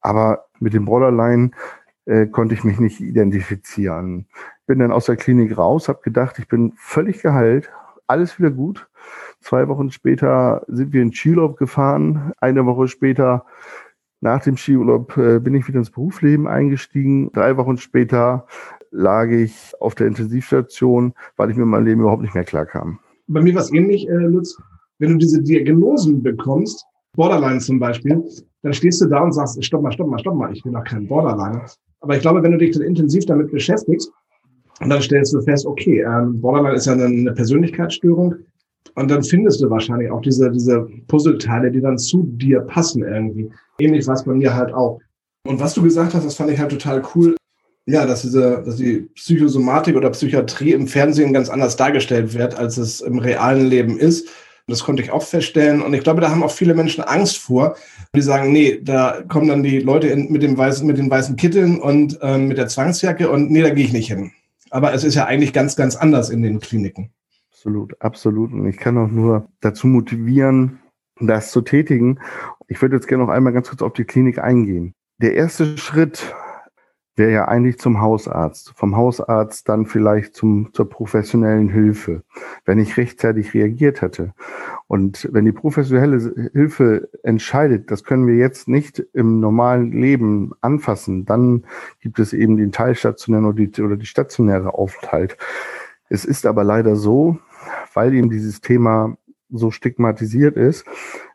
Aber 0.00 0.46
mit 0.60 0.74
dem 0.74 0.84
Borderline 0.84 1.50
äh, 2.06 2.26
konnte 2.26 2.54
ich 2.54 2.64
mich 2.64 2.78
nicht 2.78 3.00
identifizieren. 3.00 4.26
Bin 4.66 4.78
dann 4.78 4.92
aus 4.92 5.06
der 5.06 5.16
Klinik 5.16 5.56
raus, 5.56 5.88
habe 5.88 6.00
gedacht, 6.02 6.38
ich 6.38 6.48
bin 6.48 6.72
völlig 6.76 7.22
geheilt, 7.22 7.70
alles 8.06 8.38
wieder 8.38 8.50
gut. 8.50 8.88
Zwei 9.40 9.68
Wochen 9.68 9.90
später 9.90 10.64
sind 10.68 10.92
wir 10.92 11.02
in 11.02 11.12
Skiurlaub 11.12 11.56
gefahren. 11.58 12.32
Eine 12.38 12.64
Woche 12.66 12.88
später, 12.88 13.44
nach 14.20 14.42
dem 14.42 14.56
Skiurlaub, 14.56 15.16
äh, 15.16 15.38
bin 15.38 15.54
ich 15.54 15.68
wieder 15.68 15.78
ins 15.78 15.90
Berufsleben 15.90 16.46
eingestiegen. 16.46 17.30
Drei 17.32 17.56
Wochen 17.56 17.76
später 17.76 18.46
lag 18.90 19.28
ich 19.28 19.72
auf 19.80 19.94
der 19.94 20.06
Intensivstation, 20.06 21.14
weil 21.36 21.50
ich 21.50 21.56
mir 21.56 21.66
mein 21.66 21.84
Leben 21.84 22.00
überhaupt 22.00 22.22
nicht 22.22 22.34
mehr 22.34 22.44
klar 22.44 22.64
kam. 22.64 23.00
Bei 23.26 23.42
mir 23.42 23.54
war 23.54 23.62
es 23.62 23.72
ähnlich, 23.72 24.08
äh, 24.08 24.12
Lutz. 24.12 24.56
Wenn 24.98 25.10
du 25.10 25.16
diese 25.16 25.42
Diagnosen 25.42 26.22
bekommst, 26.22 26.86
Borderline 27.16 27.60
zum 27.60 27.78
Beispiel, 27.78 28.22
dann 28.62 28.72
stehst 28.72 29.00
du 29.00 29.06
da 29.06 29.20
und 29.20 29.32
sagst, 29.32 29.62
stopp 29.64 29.82
mal, 29.82 29.92
stopp 29.92 30.08
mal, 30.08 30.18
stopp 30.18 30.36
mal, 30.36 30.52
ich 30.52 30.62
bin 30.62 30.72
noch 30.72 30.84
kein 30.84 31.06
Borderline. 31.06 31.62
Aber 32.04 32.16
ich 32.16 32.20
glaube, 32.20 32.42
wenn 32.42 32.52
du 32.52 32.58
dich 32.58 32.72
dann 32.72 32.82
intensiv 32.82 33.24
damit 33.24 33.50
beschäftigst, 33.50 34.12
dann 34.78 35.00
stellst 35.00 35.32
du 35.32 35.40
fest, 35.40 35.64
okay, 35.64 36.02
ähm, 36.02 36.38
Borderline 36.38 36.76
ist 36.76 36.84
ja 36.84 36.92
eine, 36.92 37.06
eine 37.06 37.32
Persönlichkeitsstörung. 37.32 38.34
Und 38.94 39.10
dann 39.10 39.22
findest 39.24 39.62
du 39.62 39.70
wahrscheinlich 39.70 40.10
auch 40.10 40.20
diese, 40.20 40.50
diese 40.50 40.86
Puzzleteile, 41.08 41.70
die 41.70 41.80
dann 41.80 41.96
zu 41.96 42.24
dir 42.32 42.60
passen 42.60 43.02
irgendwie. 43.02 43.50
Ähnlich 43.78 44.06
war 44.06 44.16
es 44.16 44.24
bei 44.24 44.34
mir 44.34 44.54
halt 44.54 44.74
auch. 44.74 45.00
Und 45.46 45.60
was 45.60 45.72
du 45.72 45.82
gesagt 45.82 46.12
hast, 46.12 46.26
das 46.26 46.34
fand 46.34 46.50
ich 46.50 46.58
halt 46.58 46.72
total 46.72 47.02
cool. 47.14 47.36
Ja, 47.86 48.04
dass 48.04 48.20
diese, 48.20 48.62
dass 48.62 48.76
die 48.76 49.08
Psychosomatik 49.14 49.96
oder 49.96 50.10
Psychiatrie 50.10 50.72
im 50.72 50.86
Fernsehen 50.86 51.32
ganz 51.32 51.48
anders 51.48 51.76
dargestellt 51.76 52.34
wird, 52.34 52.54
als 52.58 52.76
es 52.76 53.00
im 53.00 53.18
realen 53.18 53.66
Leben 53.66 53.98
ist. 53.98 54.28
Das 54.66 54.84
konnte 54.84 55.02
ich 55.02 55.10
auch 55.10 55.22
feststellen. 55.22 55.82
Und 55.82 55.92
ich 55.92 56.02
glaube, 56.02 56.20
da 56.20 56.30
haben 56.30 56.42
auch 56.42 56.50
viele 56.50 56.74
Menschen 56.74 57.04
Angst 57.04 57.38
vor. 57.38 57.76
Die 58.14 58.22
sagen, 58.22 58.52
nee, 58.52 58.80
da 58.82 59.22
kommen 59.28 59.48
dann 59.48 59.62
die 59.62 59.80
Leute 59.80 60.08
in, 60.08 60.32
mit, 60.32 60.42
dem 60.42 60.56
weißen, 60.56 60.86
mit 60.86 60.96
den 60.96 61.10
weißen 61.10 61.36
Kitteln 61.36 61.80
und 61.80 62.18
ähm, 62.22 62.48
mit 62.48 62.56
der 62.56 62.68
Zwangsjacke 62.68 63.28
und 63.28 63.50
nee, 63.50 63.62
da 63.62 63.70
gehe 63.70 63.84
ich 63.84 63.92
nicht 63.92 64.08
hin. 64.08 64.32
Aber 64.70 64.94
es 64.94 65.04
ist 65.04 65.14
ja 65.14 65.26
eigentlich 65.26 65.52
ganz, 65.52 65.76
ganz 65.76 65.96
anders 65.96 66.30
in 66.30 66.42
den 66.42 66.60
Kliniken. 66.60 67.10
Absolut, 67.52 68.00
absolut. 68.00 68.52
Und 68.52 68.66
ich 68.66 68.76
kann 68.76 68.98
auch 68.98 69.10
nur 69.10 69.48
dazu 69.60 69.86
motivieren, 69.86 70.80
das 71.20 71.50
zu 71.50 71.60
tätigen. 71.60 72.18
Ich 72.66 72.80
würde 72.80 72.96
jetzt 72.96 73.06
gerne 73.06 73.24
noch 73.24 73.32
einmal 73.32 73.52
ganz 73.52 73.68
kurz 73.68 73.82
auf 73.82 73.92
die 73.92 74.04
Klinik 74.04 74.38
eingehen. 74.38 74.94
Der 75.18 75.34
erste 75.34 75.78
Schritt 75.78 76.34
wäre 77.16 77.32
ja 77.32 77.44
eigentlich 77.46 77.78
zum 77.78 78.00
Hausarzt. 78.00 78.72
Vom 78.76 78.96
Hausarzt 78.96 79.68
dann 79.68 79.86
vielleicht 79.86 80.34
zum, 80.34 80.70
zur 80.72 80.88
professionellen 80.88 81.68
Hilfe, 81.68 82.22
wenn 82.64 82.78
ich 82.78 82.96
rechtzeitig 82.96 83.54
reagiert 83.54 84.02
hätte. 84.02 84.34
Und 84.86 85.28
wenn 85.32 85.44
die 85.44 85.52
professionelle 85.52 86.50
Hilfe 86.52 87.08
entscheidet, 87.22 87.90
das 87.90 88.04
können 88.04 88.26
wir 88.26 88.36
jetzt 88.36 88.68
nicht 88.68 89.04
im 89.12 89.40
normalen 89.40 89.92
Leben 89.92 90.52
anfassen, 90.60 91.24
dann 91.24 91.64
gibt 92.00 92.18
es 92.18 92.32
eben 92.32 92.56
den 92.56 92.72
teilstationären 92.72 93.46
oder 93.46 93.64
die, 93.64 93.82
oder 93.82 93.96
die 93.96 94.06
stationäre 94.06 94.74
Aufenthalt. 94.74 95.36
Es 96.08 96.24
ist 96.24 96.46
aber 96.46 96.64
leider 96.64 96.96
so, 96.96 97.38
weil 97.94 98.12
eben 98.14 98.30
dieses 98.30 98.60
Thema 98.60 99.16
so 99.50 99.70
stigmatisiert 99.70 100.56
ist, 100.56 100.84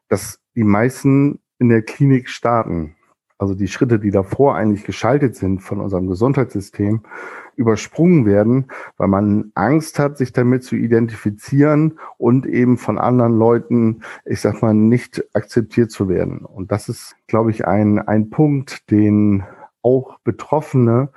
dass 0.10 0.40
die 0.56 0.64
meisten 0.64 1.40
in 1.58 1.70
der 1.70 1.82
Klinik 1.82 2.30
starten 2.30 2.96
also 3.40 3.56
die 3.56 3.70
Schritte, 3.70 4.00
die 4.00 4.12
davor 4.12 4.56
eigentlich 4.56 4.84
geschaltet 4.84 5.36
sind 5.36 5.62
von 5.62 5.80
unserem 5.80 6.08
Gesundheitssystem, 6.08 7.02
übersprungen 7.56 8.26
werden, 8.26 8.66
weil 8.98 9.08
man 9.08 9.52
Angst 9.56 9.98
hat, 9.98 10.18
sich 10.18 10.34
damit 10.34 10.64
zu 10.64 10.76
identifizieren 10.76 12.00
und 12.18 12.46
eben 12.46 12.78
von 12.78 12.98
anderen 12.98 13.38
Leuten, 13.38 14.02
ich 14.26 14.42
sag 14.42 14.62
mal, 14.62 14.74
nicht 14.74 15.24
akzeptiert 15.34 15.90
zu 15.90 16.10
werden. 16.10 16.40
Und 16.40 16.72
das 16.72 16.90
ist, 16.90 17.16
glaube 17.28 17.52
ich, 17.52 17.66
ein, 17.66 18.00
ein 18.00 18.30
Punkt, 18.30 18.92
den 18.92 19.44
auch 19.82 20.20
Betroffene 20.20 21.10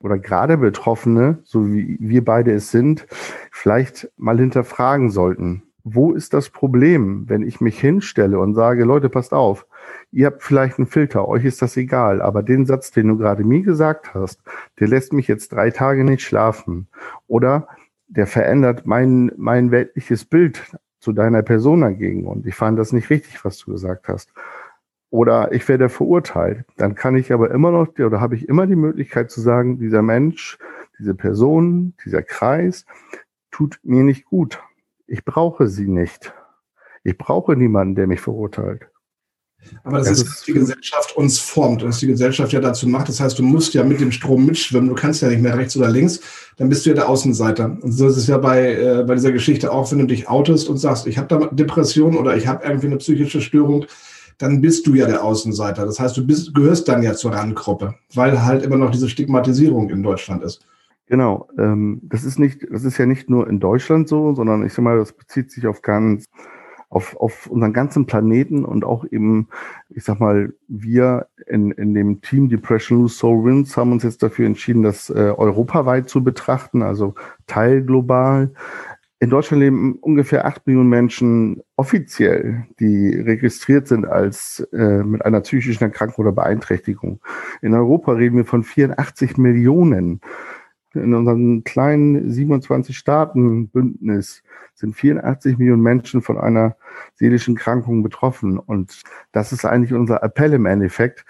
oder 0.00 0.18
gerade 0.18 0.56
Betroffene, 0.56 1.38
so 1.44 1.70
wie 1.70 1.98
wir 2.00 2.24
beide 2.24 2.52
es 2.52 2.70
sind, 2.70 3.06
vielleicht 3.50 4.10
mal 4.16 4.38
hinterfragen 4.38 5.10
sollten. 5.10 5.62
Wo 5.84 6.12
ist 6.12 6.34
das 6.34 6.48
Problem, 6.50 7.28
wenn 7.28 7.42
ich 7.42 7.60
mich 7.60 7.78
hinstelle 7.78 8.38
und 8.38 8.54
sage, 8.54 8.84
Leute, 8.84 9.08
passt 9.08 9.32
auf, 9.32 9.66
ihr 10.12 10.26
habt 10.26 10.42
vielleicht 10.42 10.78
einen 10.78 10.86
Filter, 10.86 11.28
euch 11.28 11.44
ist 11.44 11.62
das 11.62 11.76
egal, 11.76 12.22
aber 12.22 12.42
den 12.42 12.66
Satz, 12.66 12.90
den 12.90 13.08
du 13.08 13.16
gerade 13.16 13.44
mir 13.44 13.62
gesagt 13.62 14.14
hast, 14.14 14.40
der 14.80 14.88
lässt 14.88 15.12
mich 15.12 15.28
jetzt 15.28 15.52
drei 15.52 15.70
Tage 15.70 16.04
nicht 16.04 16.22
schlafen. 16.22 16.88
Oder 17.26 17.68
der 18.08 18.26
verändert 18.26 18.86
mein, 18.86 19.32
mein 19.36 19.70
weltliches 19.70 20.24
Bild 20.24 20.62
zu 21.00 21.12
deiner 21.12 21.42
Person 21.42 21.82
dagegen. 21.82 22.26
Und 22.26 22.46
ich 22.46 22.54
fand 22.54 22.78
das 22.78 22.92
nicht 22.92 23.10
richtig, 23.10 23.44
was 23.44 23.58
du 23.58 23.72
gesagt 23.72 24.08
hast. 24.08 24.32
Oder 25.10 25.52
ich 25.52 25.68
werde 25.68 25.88
verurteilt. 25.88 26.64
Dann 26.76 26.94
kann 26.94 27.16
ich 27.16 27.32
aber 27.32 27.50
immer 27.50 27.70
noch, 27.70 27.88
oder 27.98 28.20
habe 28.20 28.34
ich 28.34 28.48
immer 28.48 28.66
die 28.66 28.76
Möglichkeit 28.76 29.30
zu 29.30 29.40
sagen, 29.40 29.78
dieser 29.78 30.02
Mensch, 30.02 30.58
diese 30.98 31.14
Person, 31.14 31.94
dieser 32.04 32.22
Kreis 32.22 32.86
tut 33.50 33.78
mir 33.82 34.02
nicht 34.02 34.24
gut. 34.24 34.60
Ich 35.06 35.24
brauche 35.24 35.68
sie 35.68 35.88
nicht. 35.88 36.34
Ich 37.04 37.16
brauche 37.16 37.54
niemanden, 37.56 37.94
der 37.94 38.06
mich 38.08 38.20
verurteilt. 38.20 38.88
Aber 39.84 39.98
das, 39.98 40.08
das 40.08 40.18
ist, 40.18 40.28
was 40.28 40.42
die 40.42 40.52
Gesellschaft 40.52 41.16
uns 41.16 41.38
formt 41.38 41.82
und 41.82 41.88
was 41.88 41.98
die 41.98 42.06
Gesellschaft 42.06 42.52
ja 42.52 42.60
dazu 42.60 42.88
macht. 42.88 43.08
Das 43.08 43.20
heißt, 43.20 43.38
du 43.38 43.42
musst 43.42 43.74
ja 43.74 43.84
mit 43.84 44.00
dem 44.00 44.12
Strom 44.12 44.46
mitschwimmen. 44.46 44.88
Du 44.88 44.94
kannst 44.94 45.22
ja 45.22 45.28
nicht 45.28 45.42
mehr 45.42 45.56
rechts 45.56 45.76
oder 45.76 45.88
links. 45.88 46.20
Dann 46.56 46.68
bist 46.68 46.84
du 46.84 46.90
ja 46.90 46.96
der 46.96 47.08
Außenseiter. 47.08 47.78
Und 47.80 47.92
so 47.92 48.08
ist 48.08 48.16
es 48.16 48.26
ja 48.26 48.38
bei, 48.38 48.74
äh, 48.74 49.04
bei 49.06 49.14
dieser 49.14 49.32
Geschichte 49.32 49.72
auch, 49.72 49.90
wenn 49.92 49.98
du 49.98 50.06
dich 50.06 50.28
outest 50.28 50.68
und 50.68 50.78
sagst, 50.78 51.06
ich 51.06 51.18
habe 51.18 51.28
da 51.28 51.46
Depression 51.46 52.16
oder 52.16 52.36
ich 52.36 52.46
habe 52.46 52.64
irgendwie 52.64 52.86
eine 52.86 52.96
psychische 52.96 53.40
Störung, 53.40 53.86
dann 54.38 54.60
bist 54.60 54.86
du 54.86 54.94
ja 54.94 55.06
der 55.06 55.24
Außenseiter. 55.24 55.86
Das 55.86 55.98
heißt, 55.98 56.16
du 56.16 56.26
bist, 56.26 56.54
gehörst 56.54 56.88
dann 56.88 57.02
ja 57.02 57.14
zur 57.14 57.32
Randgruppe, 57.32 57.94
weil 58.14 58.44
halt 58.44 58.64
immer 58.64 58.76
noch 58.76 58.90
diese 58.90 59.08
Stigmatisierung 59.08 59.90
in 59.90 60.02
Deutschland 60.02 60.42
ist. 60.42 60.66
Genau, 61.06 61.48
ähm, 61.56 62.00
das 62.02 62.24
ist 62.24 62.38
nicht, 62.38 62.66
das 62.70 62.84
ist 62.84 62.98
ja 62.98 63.06
nicht 63.06 63.30
nur 63.30 63.48
in 63.48 63.60
Deutschland 63.60 64.08
so, 64.08 64.34
sondern 64.34 64.66
ich 64.66 64.72
sag 64.72 64.82
mal, 64.82 64.98
das 64.98 65.12
bezieht 65.12 65.52
sich 65.52 65.66
auf 65.66 65.80
ganz 65.80 66.26
auf, 66.88 67.16
auf 67.16 67.46
unseren 67.48 67.72
ganzen 67.72 68.06
Planeten 68.06 68.64
und 68.64 68.84
auch 68.84 69.04
eben, 69.10 69.48
ich 69.90 70.04
sag 70.04 70.20
mal, 70.20 70.52
wir 70.68 71.26
in, 71.46 71.70
in 71.72 71.94
dem 71.94 72.20
Team 72.20 72.48
Depression 72.48 73.00
Lose 73.00 73.16
Soul 73.16 73.44
Wins 73.44 73.76
haben 73.76 73.92
uns 73.92 74.02
jetzt 74.02 74.22
dafür 74.22 74.46
entschieden, 74.46 74.82
das 74.82 75.10
äh, 75.10 75.14
europaweit 75.14 76.08
zu 76.08 76.22
betrachten, 76.22 76.82
also 76.82 77.14
teilglobal. 77.46 78.52
In 79.18 79.30
Deutschland 79.30 79.62
leben 79.62 79.94
ungefähr 80.00 80.44
acht 80.44 80.66
Millionen 80.66 80.90
Menschen 80.90 81.62
offiziell, 81.76 82.66
die 82.78 83.18
registriert 83.18 83.88
sind 83.88 84.06
als 84.06 84.60
äh, 84.72 85.02
mit 85.02 85.24
einer 85.24 85.40
psychischen 85.40 85.84
Erkrankung 85.84 86.26
oder 86.26 86.32
Beeinträchtigung. 86.32 87.20
In 87.62 87.72
Europa 87.72 88.12
reden 88.12 88.36
wir 88.36 88.44
von 88.44 88.62
84 88.62 89.38
Millionen. 89.38 90.20
In 90.96 91.14
unserem 91.14 91.64
kleinen 91.64 92.30
27 92.30 92.96
Staaten 92.96 93.68
Bündnis 93.68 94.42
sind 94.74 94.94
84 94.94 95.58
Millionen 95.58 95.82
Menschen 95.82 96.22
von 96.22 96.38
einer 96.38 96.76
seelischen 97.14 97.54
Krankung 97.54 98.02
betroffen. 98.02 98.58
Und 98.58 99.02
das 99.32 99.52
ist 99.52 99.64
eigentlich 99.64 99.92
unser 99.92 100.22
Appell 100.22 100.52
im 100.52 100.66
Endeffekt. 100.66 101.24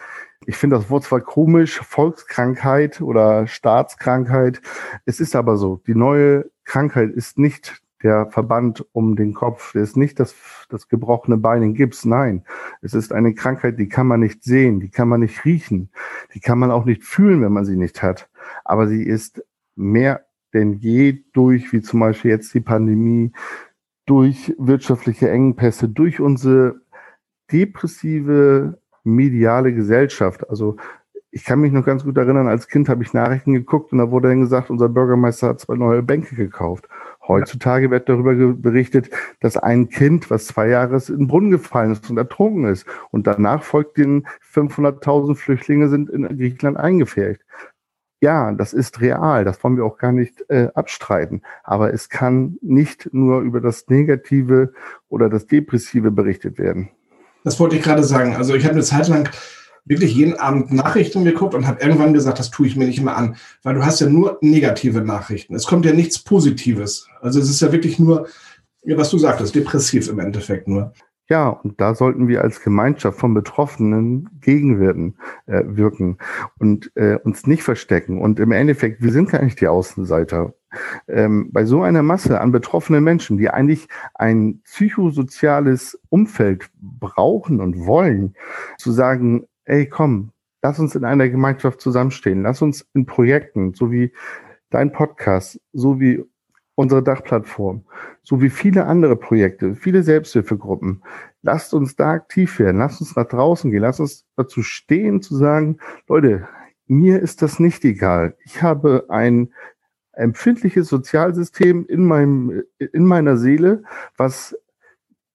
Ich 0.47 0.57
finde 0.57 0.77
das 0.77 0.91
Wort 0.91 1.05
zwar 1.05 1.21
komisch, 1.21 1.81
Volkskrankheit 1.81 3.01
oder 3.01 3.47
Staatskrankheit. 3.47 4.61
Es 5.05 5.21
ist 5.21 5.35
aber 5.35 5.57
so. 5.57 5.81
Die 5.87 5.95
neue 5.95 6.51
Krankheit 6.65 7.11
ist 7.11 7.39
nicht 7.39 7.83
der 8.03 8.27
Verband 8.27 8.85
um 8.93 9.17
den 9.17 9.33
Kopf, 9.33 9.75
es 9.75 9.91
ist 9.91 9.97
nicht 9.97 10.21
das, 10.21 10.35
das 10.69 10.89
gebrochene 10.89 11.39
Bein 11.39 11.63
in 11.63 11.75
Gips. 11.75 12.05
Nein, 12.05 12.45
es 12.83 12.95
ist 12.95 13.13
eine 13.13 13.35
Krankheit, 13.35 13.79
die 13.79 13.89
kann 13.89 14.07
man 14.07 14.21
nicht 14.21 14.45
sehen, 14.45 14.81
die 14.81 14.91
kann 14.91 15.09
man 15.09 15.21
nicht 15.21 15.45
riechen, 15.45 15.91
die 16.35 16.41
kann 16.41 16.59
man 16.59 16.71
auch 16.71 16.85
nicht 16.85 17.05
fühlen, 17.05 17.43
wenn 17.43 17.53
man 17.53 17.65
sie 17.65 17.77
nicht 17.77 18.03
hat. 18.03 18.29
Aber 18.65 18.87
sie 18.87 19.03
ist 19.03 19.43
mehr 19.77 20.27
denn 20.55 20.75
je 20.75 21.25
durch, 21.33 21.73
wie 21.73 21.83
zum 21.83 22.01
Beispiel 22.01 22.31
jetzt 22.31 22.55
die 22.55 22.61
Pandemie, 22.61 23.33
durch 24.07 24.55
wirtschaftliche 24.59 25.31
Engpässe, 25.31 25.89
durch 25.89 26.21
unsere 26.21 26.77
depressive 27.53 28.81
mediale 29.05 29.73
Gesellschaft. 29.75 30.49
Also 30.49 30.77
ich 31.31 31.45
kann 31.45 31.61
mich 31.61 31.73
noch 31.73 31.85
ganz 31.85 32.05
gut 32.05 32.17
erinnern, 32.17 32.49
als 32.49 32.69
Kind 32.69 32.89
habe 32.89 33.03
ich 33.03 33.13
Nachrichten 33.13 33.53
geguckt 33.53 33.93
und 33.93 33.99
da 33.99 34.11
wurde 34.11 34.29
dann 34.29 34.41
gesagt, 34.41 34.71
unser 34.71 34.89
Bürgermeister 34.89 35.49
hat 35.49 35.61
zwei 35.61 35.75
neue 35.75 36.03
Bänke 36.03 36.35
gekauft. 36.35 36.89
Heutzutage 37.29 37.91
wird 37.91 38.09
darüber 38.09 38.35
berichtet, 38.55 39.11
dass 39.41 39.59
ein 39.59 39.89
Kind, 39.91 40.31
was 40.31 40.47
zwei 40.47 40.69
Jahre 40.69 40.97
in 41.09 41.19
den 41.19 41.27
Brunnen 41.27 41.51
gefallen 41.51 41.93
ist 41.93 42.09
und 42.09 42.17
ertrunken 42.17 42.65
ist. 42.65 42.87
Und 43.11 43.27
danach 43.27 43.63
folgt 43.65 43.99
den 43.99 44.27
500.000 44.55 45.35
Flüchtlinge 45.35 45.89
sind 45.89 46.09
in 46.09 46.23
Griechenland 46.23 46.79
eingefärbt 46.79 47.43
ja, 48.27 48.51
das 48.51 48.73
ist 48.73 49.01
real, 49.01 49.45
das 49.45 49.63
wollen 49.63 49.77
wir 49.77 49.85
auch 49.85 49.99
gar 49.99 50.11
nicht 50.11 50.45
äh, 50.49 50.67
abstreiten. 50.75 51.43
Aber 51.63 51.95
es 51.95 52.09
kann 52.09 52.59
nicht 52.61 53.09
nur 53.13 53.41
über 53.41 53.61
das 53.61 53.87
Negative 53.87 54.73
oder 55.09 55.31
das 55.31 55.47
Depressive 55.47 56.11
berichtet 56.11 56.59
werden. 56.59 56.89
Das 57.45 57.61
wollte 57.61 57.77
ich 57.77 57.83
gerade 57.83 58.03
sagen. 58.03 58.35
Also 58.35 58.57
ich 58.57 58.65
habe 58.65 58.75
eine 58.75 58.83
Zeit 58.83 59.07
lang 59.07 59.31
wirklich 59.85 60.13
jeden 60.13 60.35
Abend 60.35 60.73
Nachrichten 60.73 61.25
geguckt 61.25 61.55
und 61.55 61.69
habe 61.69 61.81
irgendwann 61.81 62.15
gesagt, 62.15 62.41
das 62.41 62.51
tue 62.51 62.67
ich 62.67 62.75
mir 62.75 62.87
nicht 62.87 62.99
immer 62.99 63.17
an, 63.17 63.37
weil 63.63 63.77
du 63.77 63.87
hast 63.87 64.01
ja 64.01 64.09
nur 64.09 64.39
negative 64.41 65.03
Nachrichten. 65.03 65.55
Es 65.55 65.65
kommt 65.65 65.87
ja 65.87 65.93
nichts 65.93 66.19
Positives. 66.19 67.07
Also 67.21 67.39
es 67.39 67.49
ist 67.49 67.61
ja 67.61 67.71
wirklich 67.71 68.01
nur, 68.01 68.27
was 68.83 69.11
du 69.11 69.19
sagtest, 69.19 69.55
depressiv 69.55 70.09
im 70.09 70.19
Endeffekt 70.19 70.67
nur. 70.67 70.93
Ja, 71.29 71.49
und 71.49 71.81
da 71.81 71.95
sollten 71.95 72.29
wir 72.29 72.43
als 72.43 72.63
Gemeinschaft 72.63 73.19
von 73.19 73.35
Betroffenen 73.35 74.29
gegenwirken 74.41 75.17
äh, 75.47 75.63
wirken 75.67 76.19
und 76.59 76.93
äh, 76.95 77.19
uns 77.25 77.47
nicht 77.49 77.65
verstecken. 77.65 78.21
Und 78.21 78.39
im 78.39 78.53
Endeffekt, 78.53 79.03
wir 79.03 79.11
sind 79.11 79.31
gar 79.31 79.43
nicht 79.43 79.61
die 79.61 79.67
Außenseiter. 79.67 80.55
Ähm, 81.09 81.51
bei 81.53 81.65
so 81.65 81.83
einer 81.83 82.03
Masse 82.03 82.41
an 82.41 82.53
betroffenen 82.53 83.03
Menschen, 83.03 83.39
die 83.39 83.51
eigentlich 83.51 83.89
ein 84.15 84.61
psychosoziales 84.63 85.99
Umfeld 86.11 86.71
brauchen 86.81 87.61
und 87.61 87.87
wollen, 87.87 88.35
zu 88.79 88.93
sagen, 88.93 89.47
ey, 89.65 89.89
komm, 89.89 90.31
lass 90.63 90.79
uns 90.79 90.95
in 90.95 91.05
einer 91.05 91.29
Gemeinschaft 91.29 91.81
zusammenstehen, 91.81 92.43
lass 92.43 92.63
uns 92.63 92.87
in 92.95 93.07
Projekten, 93.07 93.75
so 93.75 93.91
wie 93.91 94.13
dein 94.71 94.93
Podcast, 94.93 95.61
so 95.73 95.99
wie 95.99 96.25
unsere 96.77 97.03
Dachplattform, 97.03 97.85
so 98.23 98.41
wie 98.41 98.51
viele 98.51 98.87
andere 98.87 99.17
Projekte, 99.17 99.75
viele 99.75 100.03
Selbsthilfegruppen. 100.05 101.03
Lasst 101.43 101.75
uns 101.75 101.97
da 101.97 102.13
aktiv 102.13 102.59
werden, 102.61 102.79
lasst 102.79 103.01
uns 103.01 103.17
nach 103.17 103.27
draußen 103.27 103.71
gehen, 103.71 103.83
lasst 103.83 103.99
uns 103.99 104.27
dazu 104.37 104.63
stehen, 104.63 105.23
zu 105.23 105.35
sagen, 105.37 105.79
Leute, 106.07 106.47
mir 106.87 107.21
ist 107.21 107.43
das 107.43 107.59
nicht 107.59 107.85
egal. 107.85 108.37
Ich 108.45 108.63
habe 108.63 109.07
ein 109.09 109.53
empfindliches 110.13 110.89
Sozialsystem 110.89 111.87
in 111.87 112.05
meinem, 112.05 112.63
in 112.79 113.05
meiner 113.05 113.37
Seele, 113.37 113.83
was 114.17 114.57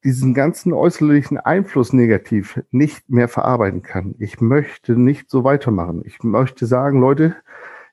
diesen 0.03 0.33
ganzen 0.33 0.74
äußerlichen 0.74 1.38
Einfluss 1.38 1.93
negativ 1.93 2.62
nicht 2.71 3.10
mehr 3.10 3.27
verarbeiten 3.27 3.81
kann. 3.81 4.15
Ich 4.19 4.41
möchte 4.41 5.00
nicht 5.00 5.29
so 5.29 5.43
weitermachen. 5.43 6.01
Ich 6.05 6.24
möchte 6.24 6.65
sagen, 6.65 7.00
Leute, 7.00 7.36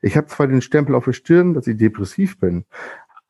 ich 0.00 0.16
habe 0.16 0.26
zwar 0.28 0.46
den 0.46 0.62
Stempel 0.62 0.94
auf 0.94 1.04
der 1.04 1.12
Stirn, 1.12 1.54
dass 1.54 1.66
ich 1.66 1.76
depressiv 1.76 2.38
bin, 2.38 2.64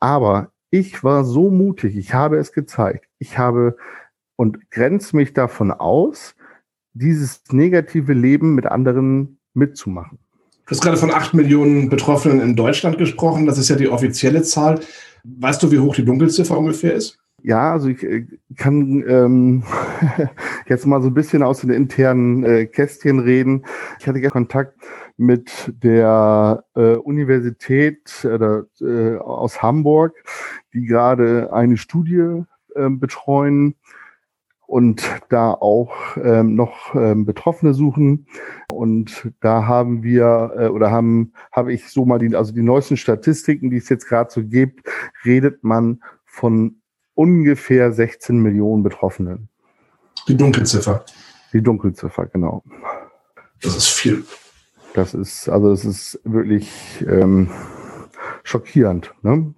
aber 0.01 0.53
ich 0.71 1.03
war 1.03 1.25
so 1.25 1.51
mutig, 1.51 1.97
ich 1.97 2.15
habe 2.15 2.37
es 2.37 2.53
gezeigt. 2.53 3.07
Ich 3.19 3.39
habe 3.39 3.77
und 4.37 4.71
grenze 4.71 5.17
mich 5.17 5.33
davon 5.33 5.73
aus, 5.73 6.35
dieses 6.93 7.43
negative 7.51 8.13
Leben 8.13 8.55
mit 8.55 8.67
anderen 8.67 9.39
mitzumachen. 9.55 10.19
Du 10.67 10.73
hast 10.73 10.83
gerade 10.83 10.99
von 10.99 11.11
acht 11.11 11.33
Millionen 11.33 11.89
Betroffenen 11.89 12.41
in 12.41 12.55
Deutschland 12.55 12.99
gesprochen. 12.99 13.47
Das 13.47 13.57
ist 13.57 13.71
ja 13.71 13.77
die 13.77 13.89
offizielle 13.89 14.43
Zahl. 14.43 14.81
Weißt 15.25 15.63
du, 15.63 15.73
wie 15.73 15.79
hoch 15.79 15.97
die 15.97 16.05
Dunkelziffer 16.05 16.59
ungefähr 16.59 16.93
ist? 16.93 17.19
Ja, 17.43 17.73
also 17.73 17.89
ich 17.89 18.03
äh, 18.03 18.27
kann 18.57 19.05
ähm, 19.09 19.63
jetzt 20.67 20.87
mal 20.87 21.01
so 21.01 21.09
ein 21.09 21.15
bisschen 21.15 21.43
aus 21.43 21.61
den 21.61 21.71
internen 21.71 22.45
äh, 22.45 22.67
Kästchen 22.67 23.21
reden. 23.21 23.65
Ich 24.01 24.09
hatte 24.09 24.19
ja 24.19 24.31
Kontakt 24.31 24.75
mit 25.17 25.73
der 25.83 26.65
äh, 26.75 26.95
Universität 26.95 28.25
äh, 28.25 29.17
aus 29.17 29.63
Hamburg, 29.63 30.15
die 30.73 30.85
gerade 30.85 31.53
eine 31.53 31.77
Studie 31.77 32.43
äh, 32.75 32.91
betreuen 32.91 33.77
und 34.67 35.03
da 35.29 35.53
auch 35.53 36.17
ähm, 36.23 36.57
noch 36.57 36.95
ähm, 36.95 37.25
Betroffene 37.25 37.73
suchen. 37.73 38.27
Und 38.73 39.33
da 39.41 39.67
haben 39.67 40.03
wir 40.03 40.53
äh, 40.57 40.69
oder 40.69 40.91
haben 40.91 41.33
habe 41.53 41.73
ich 41.73 41.89
so 41.89 42.05
mal 42.05 42.19
die 42.19 42.35
also 42.35 42.53
die 42.53 42.63
neuesten 42.63 42.97
Statistiken, 42.97 43.71
die 43.71 43.79
es 43.79 43.89
jetzt 43.89 44.09
gerade 44.09 44.31
so 44.31 44.45
gibt, 44.45 44.87
redet 45.25 45.63
man 45.65 46.01
von 46.25 46.78
ungefähr 47.19 47.93
16 47.93 48.39
Millionen 48.39 48.85
Betroffenen. 48.85 49.49
Die 50.29 50.37
Dunkelziffer. 50.37 51.05
Die 51.53 51.61
Dunkelziffer, 51.61 52.27
genau. 52.27 52.63
Das 53.61 53.77
ist 53.77 53.89
viel. 53.89 54.25
Das 54.95 55.15
ist, 55.15 55.49
also 55.49 55.73
es 55.73 55.85
ist 55.85 56.21
wirklich 56.23 56.71
ähm, 57.09 57.49
schockierend. 58.45 59.13
Ne? 59.23 59.53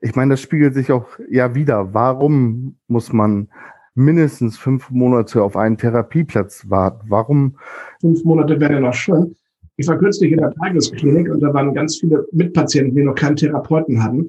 Ich 0.00 0.14
meine, 0.14 0.34
das 0.34 0.40
spiegelt 0.40 0.74
sich 0.74 0.92
auch 0.92 1.06
ja 1.28 1.52
wieder. 1.56 1.92
Warum 1.92 2.76
muss 2.86 3.12
man 3.12 3.48
mindestens 3.96 4.56
fünf 4.56 4.88
Monate 4.90 5.42
auf 5.42 5.56
einen 5.56 5.78
Therapieplatz 5.78 6.66
warten? 6.68 7.06
Warum? 7.08 7.56
Fünf 8.00 8.22
Monate 8.22 8.60
wäre 8.60 8.74
ja 8.74 8.80
noch 8.80 8.94
schön. 8.94 9.34
Ich 9.76 9.88
war 9.88 9.98
kürzlich 9.98 10.30
in 10.30 10.38
der 10.38 10.52
Tagesklinik 10.52 11.28
und 11.28 11.40
da 11.40 11.52
waren 11.52 11.74
ganz 11.74 11.98
viele 11.98 12.24
Mitpatienten, 12.30 12.94
die 12.94 13.02
noch 13.02 13.16
keinen 13.16 13.34
Therapeuten 13.34 14.00
hatten. 14.00 14.28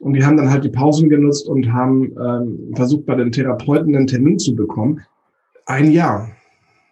Und 0.00 0.14
die 0.14 0.24
haben 0.24 0.38
dann 0.38 0.50
halt 0.50 0.64
die 0.64 0.70
Pausen 0.70 1.08
genutzt 1.08 1.46
und 1.46 1.72
haben 1.72 2.12
ähm, 2.18 2.74
versucht, 2.74 3.06
bei 3.06 3.14
den 3.14 3.30
Therapeuten 3.30 3.94
einen 3.94 4.06
Termin 4.06 4.38
zu 4.38 4.56
bekommen. 4.56 5.02
Ein 5.66 5.92
Jahr. 5.92 6.30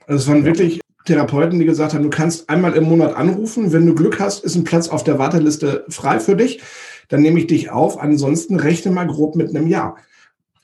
Also 0.07 0.23
es 0.23 0.29
waren 0.29 0.45
wirklich 0.45 0.81
Therapeuten, 1.07 1.59
die 1.59 1.65
gesagt 1.65 1.95
haben, 1.95 2.05
du 2.05 2.11
kannst 2.11 2.51
einmal 2.51 2.75
im 2.75 2.85
Monat 2.85 3.17
anrufen. 3.17 3.73
Wenn 3.73 3.87
du 3.87 3.95
Glück 3.95 4.21
hast, 4.21 4.45
ist 4.45 4.57
ein 4.57 4.65
Platz 4.65 4.89
auf 4.89 5.05
der 5.05 5.19
Warteliste 5.19 5.85
frei 5.89 6.21
für 6.21 6.37
dich. 6.37 6.61
Dann 7.09 7.23
nehme 7.23 7.39
ich 7.39 7.47
dich 7.47 7.71
auf. 7.71 7.99
Ansonsten 7.99 8.57
rechne 8.57 8.93
mal 8.93 9.07
grob 9.07 9.37
mit 9.37 9.49
einem 9.49 9.69
Jahr. 9.69 9.97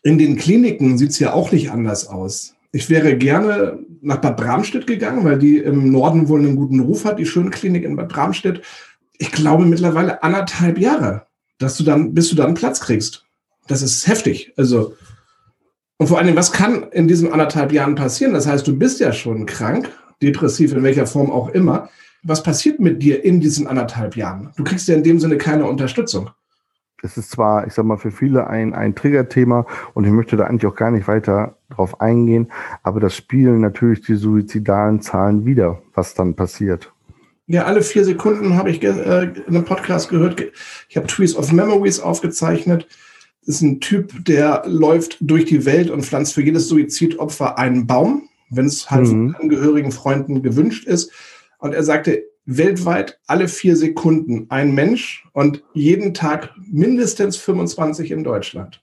In 0.03 0.19
den 0.19 0.37
Kliniken 0.37 0.99
sieht 0.99 1.11
es 1.11 1.19
ja 1.19 1.33
auch 1.33 1.51
nicht 1.51 1.71
anders 1.71 2.09
aus. 2.09 2.55
Ich 2.73 2.91
wäre 2.91 3.17
gerne 3.17 3.79
nach 4.03 4.19
Bad 4.19 4.37
Bramstedt 4.37 4.87
gegangen, 4.87 5.25
weil 5.25 5.39
die 5.39 5.59
im 5.59 5.91
Norden 5.91 6.29
wohl 6.29 6.41
einen 6.41 6.57
guten 6.57 6.81
Ruf 6.81 7.07
hat, 7.07 7.19
die 7.19 7.25
schöne 7.25 7.49
Klinik 7.49 7.85
in 7.85 7.97
Bad 7.97 8.11
Bramstedt. 8.11 8.61
Ich 9.17 9.33
glaube 9.33 9.65
mittlerweile 9.65 10.23
anderthalb 10.23 10.79
Jahre, 10.79 11.23
dass 11.65 11.79
du 11.79 11.83
dann, 11.83 12.13
bis 12.13 12.29
du 12.29 12.37
dann 12.37 12.53
Platz 12.53 12.81
kriegst. 12.81 13.25
Das 13.67 13.81
ist 13.81 14.07
heftig. 14.07 14.53
Also, 14.59 14.95
und 15.97 16.09
vor 16.09 16.19
allen 16.19 16.27
Dingen, 16.27 16.37
was 16.37 16.53
kann 16.53 16.85
in 16.91 17.09
diesen 17.09 17.33
anderthalb 17.33 17.73
Jahren 17.73 17.95
passieren? 17.95 18.35
Das 18.35 18.47
heißt, 18.47 18.67
du 18.67 18.79
bist 18.79 19.01
ja 19.01 19.13
schon 19.13 19.47
krank, 19.47 19.91
depressiv 20.23 20.73
in 20.75 20.83
welcher 20.83 21.07
Form 21.07 21.31
auch 21.31 21.49
immer. 21.49 21.89
Was 22.23 22.43
passiert 22.43 22.81
mit 22.81 23.03
dir 23.03 23.25
in 23.25 23.41
diesen 23.41 23.67
anderthalb 23.67 24.15
Jahren? 24.15 24.51
Du 24.57 24.65
kriegst 24.65 24.89
ja 24.89 24.95
in 24.95 25.03
dem 25.03 25.19
Sinne 25.19 25.39
keine 25.39 25.65
Unterstützung. 25.65 26.31
Es 27.03 27.17
ist 27.17 27.31
zwar, 27.31 27.67
ich 27.67 27.73
sag 27.73 27.85
mal, 27.85 27.99
für 27.99 28.11
viele 28.11 28.47
ein, 28.47 28.75
ein 28.75 28.95
Triggerthema 28.95 29.67
und 29.95 30.05
ich 30.05 30.11
möchte 30.11 30.37
da 30.37 30.45
eigentlich 30.45 30.71
auch 30.71 30.77
gar 30.77 30.91
nicht 30.91 31.09
weiter 31.09 31.57
drauf 31.71 32.01
eingehen, 32.01 32.51
aber 32.83 33.01
das 33.01 33.15
spielen 33.15 33.61
natürlich 33.61 34.01
die 34.03 34.15
suizidalen 34.15 35.03
Zahlen 35.03 35.45
wieder, 35.45 35.83
was 35.95 36.15
dann 36.15 36.35
passiert. 36.35 36.94
Ja, 37.47 37.65
alle 37.65 37.83
vier 37.83 38.05
Sekunden 38.05 38.57
habe 38.57 38.71
ich 38.71 38.83
äh, 38.83 38.89
in 38.89 39.45
einem 39.47 39.65
Podcast 39.65 40.09
gehört. 40.09 40.43
Ich 40.89 40.97
habe 40.97 41.07
Trees 41.07 41.37
of 41.37 41.53
Memories 41.53 42.01
aufgezeichnet. 42.01 42.87
Das 43.41 43.57
ist 43.57 43.63
ein 43.63 43.81
Typ, 43.81 44.25
der 44.25 44.63
läuft 44.67 45.19
durch 45.21 45.45
die 45.45 45.67
Welt 45.67 45.91
und 45.91 46.05
pflanzt 46.05 46.33
für 46.33 46.43
jedes 46.43 46.69
Suizidopfer 46.69 47.59
einen 47.59 47.87
Baum, 47.87 48.31
wenn 48.49 48.65
es 48.65 48.91
halt 48.91 49.07
mhm. 49.07 49.33
von 49.33 49.43
Angehörigen, 49.43 49.93
Freunden 49.93 50.43
gewünscht 50.43 50.87
ist. 50.87 51.13
Und 51.59 51.75
er 51.75 51.83
sagte, 51.83 52.25
weltweit 52.47 53.21
alle 53.27 53.49
vier 53.49 53.77
Sekunden 53.77 54.47
ein 54.49 54.75
Mensch 54.75 55.27
und 55.33 55.63
jeden 55.75 56.15
Tag 56.15 56.51
mindestens 56.71 57.37
25 57.37 58.11
in 58.11 58.25
Deutschland. 58.25 58.83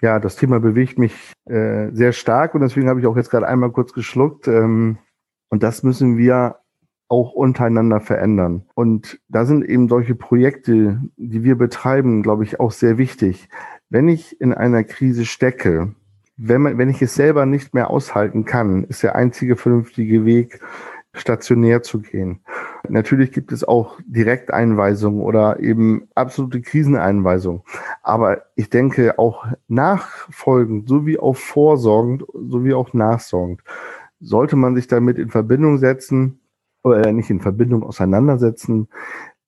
Ja, 0.00 0.18
das 0.18 0.36
Thema 0.36 0.60
bewegt 0.60 0.98
mich 0.98 1.12
äh, 1.44 1.90
sehr 1.92 2.12
stark 2.12 2.54
und 2.54 2.62
deswegen 2.62 2.88
habe 2.88 3.00
ich 3.00 3.06
auch 3.06 3.16
jetzt 3.16 3.30
gerade 3.30 3.46
einmal 3.46 3.70
kurz 3.70 3.92
geschluckt. 3.92 4.48
Ähm, 4.48 4.96
und 5.50 5.62
das 5.62 5.82
müssen 5.82 6.16
wir 6.16 6.59
auch 7.10 7.32
untereinander 7.32 8.00
verändern. 8.00 8.62
Und 8.74 9.20
da 9.28 9.44
sind 9.44 9.68
eben 9.68 9.88
solche 9.88 10.14
Projekte, 10.14 11.00
die 11.16 11.42
wir 11.42 11.56
betreiben, 11.56 12.22
glaube 12.22 12.44
ich, 12.44 12.60
auch 12.60 12.70
sehr 12.70 12.98
wichtig. 12.98 13.48
Wenn 13.90 14.08
ich 14.08 14.40
in 14.40 14.54
einer 14.54 14.84
Krise 14.84 15.26
stecke, 15.26 15.92
wenn, 16.36 16.62
man, 16.62 16.78
wenn 16.78 16.88
ich 16.88 17.02
es 17.02 17.14
selber 17.14 17.46
nicht 17.46 17.74
mehr 17.74 17.90
aushalten 17.90 18.44
kann, 18.44 18.84
ist 18.84 19.02
der 19.02 19.16
einzige 19.16 19.56
vernünftige 19.56 20.24
Weg, 20.24 20.60
stationär 21.12 21.82
zu 21.82 22.00
gehen. 22.00 22.38
Natürlich 22.88 23.32
gibt 23.32 23.50
es 23.50 23.64
auch 23.64 23.98
Direkteinweisungen 24.06 25.20
oder 25.20 25.58
eben 25.58 26.08
absolute 26.14 26.60
Kriseneinweisungen. 26.62 27.62
Aber 28.04 28.42
ich 28.54 28.70
denke 28.70 29.18
auch 29.18 29.44
nachfolgend 29.66 30.88
sowie 30.88 31.18
auch 31.18 31.36
vorsorgend 31.36 32.24
sowie 32.32 32.74
auch 32.74 32.94
nachsorgend 32.94 33.62
sollte 34.20 34.54
man 34.54 34.76
sich 34.76 34.86
damit 34.86 35.18
in 35.18 35.30
Verbindung 35.30 35.78
setzen 35.78 36.39
oder 36.82 37.12
nicht 37.12 37.30
in 37.30 37.40
Verbindung 37.40 37.82
auseinandersetzen. 37.82 38.88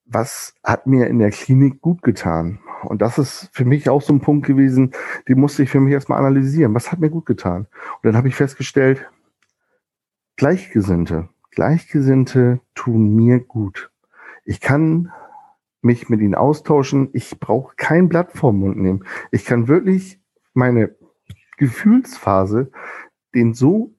Was 0.04 0.54
hat 0.62 0.86
mir 0.86 1.06
in 1.06 1.18
der 1.18 1.30
Klinik 1.30 1.80
gut 1.80 2.02
getan? 2.02 2.58
Und 2.84 3.00
das 3.00 3.18
ist 3.18 3.48
für 3.52 3.64
mich 3.64 3.88
auch 3.88 4.02
so 4.02 4.12
ein 4.12 4.20
Punkt 4.20 4.46
gewesen, 4.46 4.92
die 5.28 5.34
musste 5.34 5.62
ich 5.62 5.70
für 5.70 5.80
mich 5.80 5.92
erstmal 5.92 6.18
analysieren. 6.18 6.74
Was 6.74 6.92
hat 6.92 6.98
mir 6.98 7.10
gut 7.10 7.26
getan? 7.26 7.66
Und 7.96 8.04
dann 8.04 8.16
habe 8.16 8.28
ich 8.28 8.34
festgestellt, 8.34 9.08
Gleichgesinnte, 10.36 11.28
Gleichgesinnte 11.50 12.60
tun 12.74 13.14
mir 13.14 13.40
gut. 13.40 13.90
Ich 14.44 14.60
kann 14.60 15.12
mich 15.82 16.08
mit 16.08 16.20
ihnen 16.20 16.34
austauschen. 16.34 17.10
Ich 17.12 17.38
brauche 17.38 17.74
kein 17.76 18.08
Blatt 18.08 18.32
vorm 18.32 18.58
Mund 18.58 18.76
nehmen. 18.76 19.04
Ich 19.30 19.44
kann 19.44 19.68
wirklich 19.68 20.20
meine 20.54 20.94
Gefühlsphase 21.58 22.70
den 23.34 23.54
so 23.54 23.91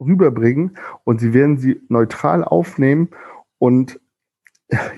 rüberbringen 0.00 0.76
und 1.04 1.20
sie 1.20 1.34
werden 1.34 1.58
sie 1.58 1.80
neutral 1.88 2.44
aufnehmen 2.44 3.08
und 3.58 4.00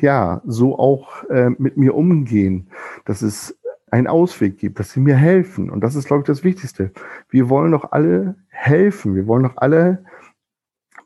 ja, 0.00 0.42
so 0.44 0.78
auch 0.78 1.24
äh, 1.30 1.50
mit 1.58 1.76
mir 1.76 1.94
umgehen, 1.94 2.70
dass 3.04 3.22
es 3.22 3.56
einen 3.90 4.06
Ausweg 4.06 4.58
gibt, 4.58 4.78
dass 4.78 4.92
sie 4.92 5.00
mir 5.00 5.16
helfen. 5.16 5.70
Und 5.70 5.80
das 5.82 5.94
ist, 5.94 6.06
glaube 6.06 6.20
ich, 6.22 6.26
das 6.26 6.44
Wichtigste. 6.44 6.92
Wir 7.28 7.48
wollen 7.48 7.72
doch 7.72 7.92
alle 7.92 8.36
helfen. 8.48 9.14
Wir 9.14 9.26
wollen 9.26 9.44
doch 9.44 9.56
alle 9.56 10.04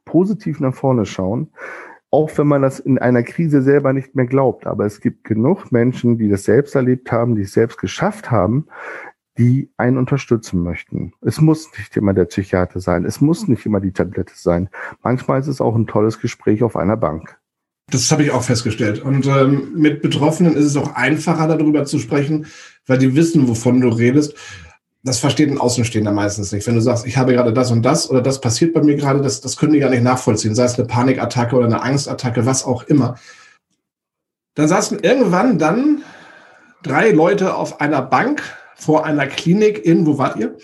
positiv 0.04 0.60
nach 0.60 0.74
vorne 0.74 1.06
schauen, 1.06 1.50
auch 2.10 2.36
wenn 2.36 2.46
man 2.46 2.62
das 2.62 2.78
in 2.78 2.98
einer 2.98 3.22
Krise 3.22 3.62
selber 3.62 3.92
nicht 3.92 4.14
mehr 4.14 4.26
glaubt. 4.26 4.66
Aber 4.66 4.84
es 4.84 5.00
gibt 5.00 5.24
genug 5.24 5.72
Menschen, 5.72 6.18
die 6.18 6.28
das 6.28 6.44
selbst 6.44 6.74
erlebt 6.74 7.10
haben, 7.10 7.34
die 7.34 7.42
es 7.42 7.52
selbst 7.52 7.78
geschafft 7.78 8.30
haben, 8.30 8.66
die 9.38 9.70
einen 9.76 9.98
unterstützen 9.98 10.62
möchten. 10.62 11.12
Es 11.20 11.40
muss 11.40 11.68
nicht 11.76 11.96
immer 11.96 12.14
der 12.14 12.26
Psychiater 12.26 12.80
sein, 12.80 13.04
es 13.04 13.20
muss 13.20 13.48
nicht 13.48 13.66
immer 13.66 13.80
die 13.80 13.92
Tablette 13.92 14.34
sein. 14.36 14.68
Manchmal 15.02 15.40
ist 15.40 15.48
es 15.48 15.60
auch 15.60 15.74
ein 15.74 15.86
tolles 15.86 16.20
Gespräch 16.20 16.62
auf 16.62 16.76
einer 16.76 16.96
Bank. 16.96 17.38
Das 17.90 18.10
habe 18.10 18.22
ich 18.22 18.30
auch 18.30 18.42
festgestellt. 18.42 19.02
Und 19.02 19.26
ähm, 19.26 19.72
mit 19.74 20.00
Betroffenen 20.00 20.56
ist 20.56 20.64
es 20.64 20.76
auch 20.76 20.94
einfacher, 20.94 21.48
darüber 21.48 21.84
zu 21.84 21.98
sprechen, 21.98 22.46
weil 22.86 22.98
die 22.98 23.14
wissen, 23.14 23.48
wovon 23.48 23.80
du 23.80 23.88
redest 23.88 24.34
das 25.04 25.18
versteht 25.18 25.50
ein 25.50 25.58
Außenstehender 25.58 26.12
meistens 26.12 26.50
nicht. 26.50 26.66
Wenn 26.66 26.76
du 26.76 26.80
sagst, 26.80 27.06
ich 27.06 27.18
habe 27.18 27.34
gerade 27.34 27.52
das 27.52 27.70
und 27.70 27.82
das 27.82 28.08
oder 28.08 28.22
das 28.22 28.40
passiert 28.40 28.72
bei 28.72 28.82
mir 28.82 28.96
gerade, 28.96 29.20
das, 29.20 29.42
das 29.42 29.58
können 29.58 29.74
die 29.74 29.78
gar 29.78 29.90
nicht 29.90 30.02
nachvollziehen. 30.02 30.54
Sei 30.54 30.64
es 30.64 30.78
eine 30.78 30.88
Panikattacke 30.88 31.54
oder 31.54 31.66
eine 31.66 31.82
Angstattacke, 31.82 32.46
was 32.46 32.64
auch 32.64 32.84
immer. 32.84 33.16
Dann 34.54 34.66
saßen 34.66 35.00
irgendwann 35.00 35.58
dann 35.58 36.02
drei 36.82 37.10
Leute 37.10 37.54
auf 37.54 37.82
einer 37.82 38.00
Bank 38.00 38.42
vor 38.76 39.04
einer 39.04 39.26
Klinik 39.26 39.84
in, 39.84 40.06
wo 40.06 40.18
wart 40.18 40.36
ihr? 40.36 40.56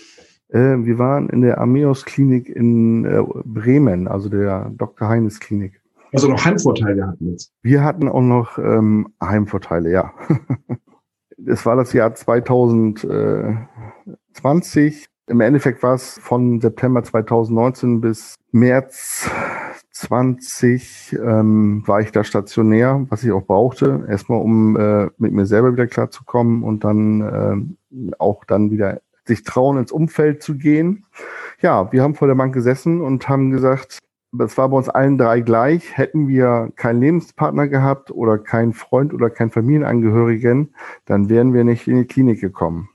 Äh, 0.49 0.85
wir 0.85 0.99
waren 0.99 1.29
in 1.29 1.43
der 1.43 1.59
Armeos 1.59 2.05
Klinik 2.05 2.49
in 2.49 3.05
äh, 3.05 3.23
Bremen, 3.45 4.09
also 4.09 4.29
der 4.29 4.71
Dr. 4.77 5.09
Heines 5.09 5.41
Klinik. 5.41 5.81
Also 6.13 6.29
noch 6.29 6.45
Heimvorteile 6.45 7.07
hatten 7.07 7.31
jetzt. 7.31 7.53
Wir 7.63 7.85
hatten 7.85 8.09
auch 8.09 8.21
noch 8.21 8.59
ähm, 8.59 9.13
Heimvorteile, 9.23 9.93
ja. 9.93 10.13
es 11.47 11.65
war 11.65 11.77
das 11.77 11.93
Jahr 11.93 12.15
2000. 12.15 13.05
Äh, 13.05 13.55
20. 14.35 15.07
Im 15.27 15.41
Endeffekt 15.41 15.83
war 15.83 15.95
es 15.95 16.19
von 16.19 16.61
September 16.61 17.03
2019 17.03 18.01
bis 18.01 18.35
März 18.53 19.31
20 20.01 21.17
ähm, 21.23 21.83
war 21.87 22.01
ich 22.01 22.13
da 22.13 22.25
stationär, 22.25 23.07
was 23.09 23.23
ich 23.23 23.33
auch 23.33 23.45
brauchte. 23.45 24.07
Erstmal, 24.09 24.41
um 24.41 24.77
äh, 24.77 25.09
mit 25.19 25.33
mir 25.33 25.47
selber 25.47 25.73
wieder 25.73 25.87
klarzukommen 25.87 26.63
und 26.63 26.85
dann 26.85 27.77
äh, 27.91 28.15
auch 28.19 28.45
dann 28.45 28.71
wieder 28.71 29.01
sich 29.25 29.45
trauen, 29.45 29.79
ins 29.79 29.93
Umfeld 29.93 30.43
zu 30.43 30.57
gehen. 30.57 31.05
Ja, 31.61 31.93
wir 31.93 32.03
haben 32.03 32.15
vor 32.15 32.29
der 32.29 32.35
Bank 32.35 32.55
gesessen 32.55 33.01
und 33.01 33.29
haben 33.29 33.51
gesagt, 33.51 33.99
es 34.39 34.57
war 34.57 34.69
bei 34.69 34.77
uns 34.77 34.89
allen 34.89 35.19
drei 35.19 35.41
gleich. 35.41 35.97
Hätten 35.97 36.29
wir 36.29 36.73
keinen 36.77 37.01
Lebenspartner 37.01 37.69
gehabt 37.69 38.11
oder 38.11 38.39
keinen 38.39 38.73
Freund 38.73 39.13
oder 39.13 39.29
keinen 39.29 39.51
Familienangehörigen, 39.51 40.75
dann 41.05 41.29
wären 41.29 41.53
wir 41.53 41.65
nicht 41.65 41.89
in 41.89 41.99
die 41.99 42.07
Klinik 42.07 42.41
gekommen 42.41 42.89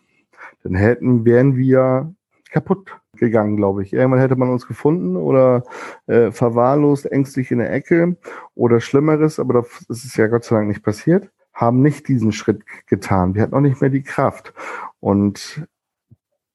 dann 0.66 0.76
hätten, 0.76 1.26
wären 1.26 1.56
wir 1.56 2.14
kaputt 2.50 2.98
gegangen, 3.18 3.58
glaube 3.58 3.84
ich. 3.84 3.94
Irgendwann 3.94 4.20
hätte 4.20 4.36
man 4.36 4.50
uns 4.50 4.68
gefunden 4.68 5.16
oder 5.16 5.64
äh, 6.08 6.32
verwahrlost, 6.32 7.12
ängstlich 7.12 7.52
in 7.52 7.60
der 7.60 7.72
Ecke 7.72 8.18
oder 8.56 8.80
Schlimmeres, 8.80 9.40
aber 9.40 9.66
das 9.88 10.06
ist 10.06 10.18
ja 10.18 10.28
Gott 10.28 10.44
sei 10.44 10.56
Dank 10.56 10.68
nicht 10.68 10.84
passiert, 10.84 11.30
haben 11.54 11.82
nicht 11.82 12.08
diesen 12.08 12.32
Schritt 12.32 12.64
getan. 12.88 13.36
Wir 13.36 13.42
hatten 13.42 13.56
auch 13.56 13.62
nicht 13.62 13.82
mehr 13.82 13.90
die 13.90 14.04
Kraft. 14.04 14.54
Und 15.00 15.68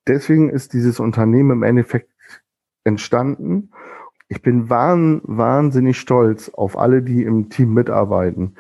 deswegen 0.07 0.51
ist 0.51 0.73
dieses 0.73 1.01
Unternehmen 1.01 1.51
im 1.51 1.63
Endeffekt 1.63 2.11
entstanden. 2.85 3.71
Ich 4.29 4.43
bin 4.43 4.71
wahn, 4.71 5.21
wahnsinnig 5.25 5.99
stolz 5.99 6.51
auf 6.51 6.79
alle, 6.79 7.03
die 7.03 7.25
im 7.25 7.49
Team 7.49 7.75
mitarbeiten. 7.75 8.57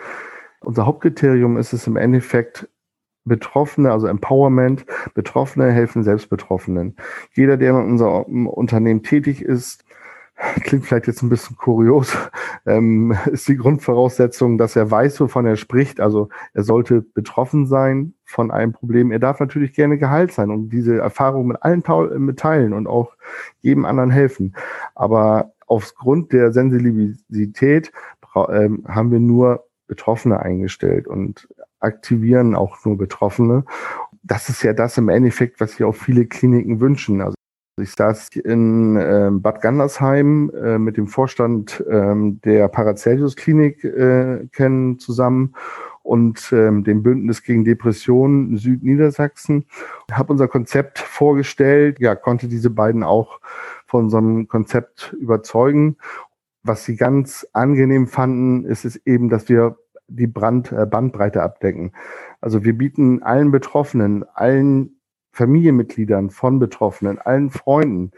Unser 0.60 0.86
Hauptkriterium 0.86 1.56
ist 1.56 1.72
es 1.72 1.86
im 1.86 1.96
Endeffekt, 1.96 2.68
Betroffene, 3.24 3.92
also 3.92 4.06
Empowerment, 4.06 4.86
Betroffene 5.14 5.70
helfen 5.70 6.02
selbst 6.02 6.30
Betroffenen. 6.30 6.96
Jeder, 7.34 7.56
der 7.56 7.70
in 7.70 7.76
unserem 7.76 8.46
Unternehmen 8.46 9.02
tätig 9.02 9.42
ist, 9.42 9.84
klingt 10.62 10.86
vielleicht 10.86 11.06
jetzt 11.06 11.22
ein 11.22 11.28
bisschen 11.28 11.56
kurios, 11.56 12.16
ähm, 12.66 13.16
ist 13.30 13.48
die 13.48 13.56
Grundvoraussetzung, 13.56 14.58
dass 14.58 14.76
er 14.76 14.90
weiß, 14.90 15.20
wovon 15.20 15.46
er 15.46 15.56
spricht. 15.56 16.00
Also 16.00 16.28
er 16.54 16.62
sollte 16.62 17.02
betroffen 17.02 17.66
sein 17.66 18.14
von 18.24 18.50
einem 18.50 18.72
Problem. 18.72 19.12
Er 19.12 19.18
darf 19.18 19.40
natürlich 19.40 19.74
gerne 19.74 19.98
geheilt 19.98 20.32
sein 20.32 20.50
und 20.50 20.70
diese 20.70 20.98
Erfahrung 20.98 21.48
mit 21.48 21.62
allen 21.62 21.82
mitteilen 22.24 22.72
und 22.72 22.86
auch 22.86 23.12
jedem 23.60 23.84
anderen 23.84 24.10
helfen. 24.10 24.54
Aber 24.94 25.52
aufgrund 25.66 26.32
der 26.32 26.52
Sensibilität 26.52 27.92
ähm, 28.48 28.84
haben 28.88 29.10
wir 29.12 29.20
nur 29.20 29.64
Betroffene 29.86 30.40
eingestellt 30.40 31.08
und 31.08 31.48
aktivieren 31.80 32.54
auch 32.54 32.84
nur 32.84 32.96
Betroffene. 32.96 33.64
Das 34.22 34.48
ist 34.48 34.62
ja 34.62 34.72
das 34.72 34.98
im 34.98 35.08
Endeffekt, 35.08 35.60
was 35.60 35.72
sich 35.72 35.84
auch 35.84 35.94
viele 35.94 36.26
Kliniken 36.26 36.80
wünschen. 36.80 37.20
Also 37.20 37.34
Ich 37.80 37.92
saß 37.92 38.28
in 38.36 38.96
äh, 38.96 39.30
Bad 39.32 39.62
Gandersheim 39.62 40.50
äh, 40.50 40.78
mit 40.78 40.96
dem 40.96 41.06
Vorstand 41.06 41.80
äh, 41.88 42.14
der 42.44 42.68
Paracelsus 42.68 43.36
Klinik 43.36 43.82
äh, 43.84 44.46
kennen 44.52 44.98
zusammen 44.98 45.54
und 46.02 46.50
ähm, 46.52 46.84
dem 46.84 47.02
Bündnis 47.02 47.42
gegen 47.42 47.64
Depressionen 47.64 48.56
Südniedersachsen. 48.56 49.66
Habe 50.10 50.32
unser 50.32 50.48
Konzept 50.48 50.98
vorgestellt, 50.98 52.00
ja, 52.00 52.14
konnte 52.14 52.48
diese 52.48 52.70
beiden 52.70 53.02
auch 53.02 53.40
von 53.86 54.04
unserem 54.04 54.48
Konzept 54.48 55.14
überzeugen. 55.20 55.96
Was 56.62 56.84
sie 56.84 56.96
ganz 56.96 57.46
angenehm 57.52 58.06
fanden, 58.06 58.64
ist 58.64 58.84
es 58.84 58.96
eben, 59.06 59.28
dass 59.28 59.48
wir 59.48 59.76
die 60.10 60.26
Brand, 60.26 60.72
äh, 60.72 60.86
Bandbreite 60.86 61.42
abdecken. 61.42 61.92
Also 62.40 62.64
wir 62.64 62.76
bieten 62.76 63.22
allen 63.22 63.50
Betroffenen, 63.50 64.24
allen 64.34 65.00
Familienmitgliedern 65.32 66.30
von 66.30 66.58
Betroffenen, 66.58 67.18
allen 67.18 67.50
Freunden, 67.50 68.10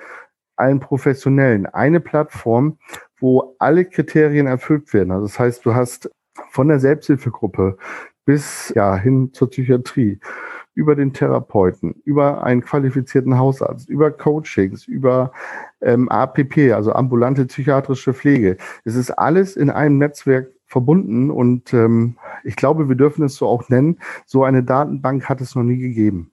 allen 0.57 0.81
Professionellen 0.81 1.67
eine 1.67 2.01
Plattform, 2.01 2.79
wo 3.19 3.55
alle 3.59 3.85
Kriterien 3.85 4.47
erfüllt 4.47 4.93
werden. 4.93 5.11
Also 5.11 5.27
das 5.27 5.39
heißt, 5.39 5.67
du 5.67 5.75
hast 5.75 6.11
von 6.51 6.69
der 6.69 6.81
Selbsthilfegruppe 6.81 7.77
bis 8.25 8.73
ja 8.75 8.97
hin 8.97 9.33
zur 9.33 9.51
Psychiatrie, 9.51 10.21
über 10.75 10.95
den 10.95 11.13
Therapeuten, 11.13 11.95
über 12.05 12.45
einen 12.45 12.63
qualifizierten 12.63 13.39
Hausarzt, 13.39 13.91
über 13.91 14.11
Coachings, 14.11 14.87
über 14.87 15.33
ähm, 15.81 16.09
APP, 16.09 16.73
also 16.73 16.93
ambulante 16.93 17.45
psychiatrische 17.45 18.15
Pflege. 18.15 18.57
Es 18.85 18.95
ist 18.95 19.11
alles 19.11 19.57
in 19.57 19.69
einem 19.69 19.99
Netzwerk 19.99 20.51
verbunden 20.73 21.31
und 21.31 21.73
ähm, 21.75 22.17
ich 22.45 22.57
glaube, 22.57 22.89
wir 22.89 22.97
dürfen 22.97 23.25
es 23.25 23.37
so 23.37 23.47
auch 23.47 23.69
nennen. 23.69 23.99
So 24.27 24.43
eine 24.43 24.65
Datenbank 24.65 25.29
hat 25.29 25.41
es 25.43 25.55
noch 25.55 25.63
nie 25.63 25.77
gegeben. 25.77 26.31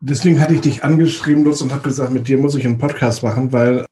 Deswegen 0.00 0.40
hatte 0.40 0.54
ich 0.54 0.60
dich 0.60 0.84
angeschrieben, 0.84 1.44
und 1.46 1.72
habe 1.72 1.82
gesagt, 1.82 2.12
mit 2.12 2.28
dir 2.28 2.38
muss 2.38 2.54
ich 2.54 2.64
einen 2.64 2.78
Podcast 2.78 3.22
machen, 3.22 3.52
weil 3.52 3.84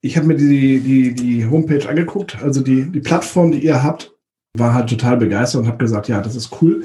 ich 0.00 0.16
habe 0.16 0.28
mir 0.28 0.36
die, 0.36 0.80
die, 0.80 1.12
die 1.12 1.46
Homepage 1.46 1.86
angeguckt, 1.86 2.38
also 2.42 2.62
die, 2.62 2.84
die 2.84 3.00
Plattform, 3.00 3.52
die 3.52 3.64
ihr 3.64 3.82
habt, 3.82 4.14
war 4.56 4.72
halt 4.72 4.88
total 4.88 5.18
begeistert 5.18 5.62
und 5.62 5.68
habe 5.68 5.78
gesagt, 5.78 6.08
ja, 6.08 6.20
das 6.20 6.34
ist 6.34 6.62
cool. 6.62 6.84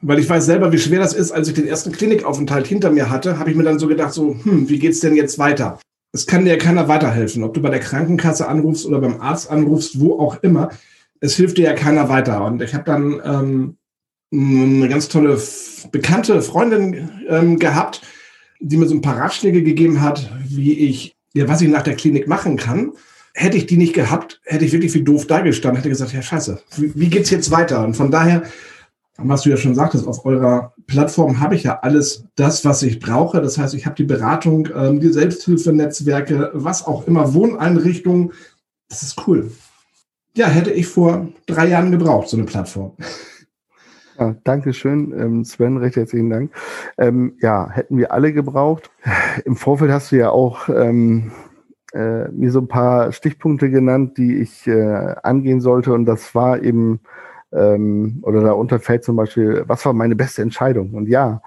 Weil 0.00 0.18
ich 0.18 0.28
weiß 0.28 0.46
selber, 0.46 0.72
wie 0.72 0.78
schwer 0.78 1.00
das 1.00 1.12
ist. 1.12 1.32
Als 1.32 1.48
ich 1.48 1.54
den 1.54 1.66
ersten 1.66 1.92
Klinikaufenthalt 1.92 2.66
hinter 2.66 2.90
mir 2.90 3.10
hatte, 3.10 3.38
habe 3.38 3.50
ich 3.50 3.56
mir 3.56 3.64
dann 3.64 3.78
so 3.78 3.88
gedacht, 3.88 4.12
so, 4.12 4.36
hm, 4.42 4.68
wie 4.68 4.78
geht's 4.78 5.00
denn 5.00 5.14
jetzt 5.14 5.38
weiter? 5.38 5.78
Es 6.12 6.26
kann 6.26 6.44
dir 6.44 6.56
keiner 6.58 6.88
weiterhelfen, 6.88 7.42
ob 7.42 7.54
du 7.54 7.60
bei 7.60 7.70
der 7.70 7.80
Krankenkasse 7.80 8.46
anrufst 8.46 8.86
oder 8.86 9.00
beim 9.00 9.20
Arzt 9.20 9.50
anrufst, 9.50 9.98
wo 10.00 10.18
auch 10.18 10.42
immer. 10.42 10.70
Es 11.24 11.36
hilft 11.36 11.58
dir 11.58 11.64
ja 11.64 11.72
keiner 11.74 12.08
weiter. 12.08 12.44
Und 12.44 12.60
ich 12.60 12.74
habe 12.74 12.84
dann 12.84 13.20
ähm, 13.24 13.76
eine 14.32 14.88
ganz 14.88 15.08
tolle 15.08 15.40
bekannte 15.90 16.42
Freundin 16.42 17.10
ähm, 17.28 17.58
gehabt, 17.58 18.02
die 18.60 18.76
mir 18.76 18.86
so 18.86 18.94
ein 18.94 19.02
paar 19.02 19.18
Ratschläge 19.18 19.62
gegeben 19.62 20.02
hat, 20.02 20.30
wie 20.46 20.72
ich, 20.72 21.16
ja, 21.32 21.48
was 21.48 21.60
ich 21.60 21.68
nach 21.68 21.82
der 21.82 21.96
Klinik 21.96 22.28
machen 22.28 22.56
kann 22.56 22.92
hätte 23.34 23.56
ich 23.56 23.66
die 23.66 23.76
nicht 23.76 23.94
gehabt, 23.94 24.40
hätte 24.44 24.64
ich 24.64 24.72
wirklich 24.72 24.94
wie 24.94 25.02
doof 25.02 25.26
dagestanden, 25.26 25.76
hätte 25.76 25.88
gesagt, 25.88 26.12
ja 26.12 26.22
scheiße, 26.22 26.62
wie, 26.76 26.92
wie 26.94 27.08
geht's 27.08 27.30
jetzt 27.30 27.50
weiter? 27.50 27.84
Und 27.84 27.96
von 27.96 28.10
daher, 28.10 28.44
was 29.16 29.42
du 29.42 29.50
ja 29.50 29.56
schon 29.56 29.74
sagtest, 29.74 30.06
auf 30.06 30.24
eurer 30.24 30.72
Plattform 30.86 31.40
habe 31.40 31.56
ich 31.56 31.64
ja 31.64 31.80
alles 31.80 32.24
das, 32.36 32.64
was 32.64 32.82
ich 32.82 33.00
brauche. 33.00 33.40
Das 33.40 33.58
heißt, 33.58 33.74
ich 33.74 33.86
habe 33.86 33.96
die 33.96 34.04
Beratung, 34.04 34.68
ähm, 34.74 35.00
die 35.00 35.12
Selbsthilfenetzwerke, 35.12 36.50
was 36.54 36.86
auch 36.86 37.06
immer, 37.06 37.34
Wohneinrichtungen. 37.34 38.32
Das 38.88 39.02
ist 39.02 39.26
cool. 39.26 39.50
Ja, 40.36 40.48
hätte 40.48 40.72
ich 40.72 40.88
vor 40.88 41.28
drei 41.46 41.68
Jahren 41.68 41.92
gebraucht, 41.92 42.28
so 42.28 42.36
eine 42.36 42.46
Plattform. 42.46 42.92
Ja, 44.16 44.36
Dankeschön, 44.44 45.12
ähm, 45.18 45.44
Sven, 45.44 45.76
recht 45.76 45.96
herzlichen 45.96 46.30
Dank. 46.30 46.52
Ähm, 46.98 47.36
ja, 47.40 47.68
hätten 47.68 47.98
wir 47.98 48.12
alle 48.12 48.32
gebraucht. 48.32 48.92
Im 49.44 49.56
Vorfeld 49.56 49.90
hast 49.90 50.12
du 50.12 50.16
ja 50.16 50.30
auch 50.30 50.68
ähm, 50.68 51.32
äh, 51.92 52.28
mir 52.28 52.52
so 52.52 52.60
ein 52.60 52.68
paar 52.68 53.10
Stichpunkte 53.10 53.70
genannt, 53.70 54.16
die 54.16 54.36
ich 54.36 54.68
äh, 54.68 55.16
angehen 55.24 55.60
sollte. 55.60 55.92
Und 55.92 56.06
das 56.06 56.32
war 56.32 56.62
eben, 56.62 57.00
ähm, 57.52 58.20
oder 58.22 58.40
darunter 58.40 58.78
fällt 58.78 59.02
zum 59.02 59.16
Beispiel, 59.16 59.64
was 59.66 59.84
war 59.84 59.92
meine 59.92 60.14
beste 60.14 60.42
Entscheidung? 60.42 60.94
Und 60.94 61.08
ja, 61.08 61.42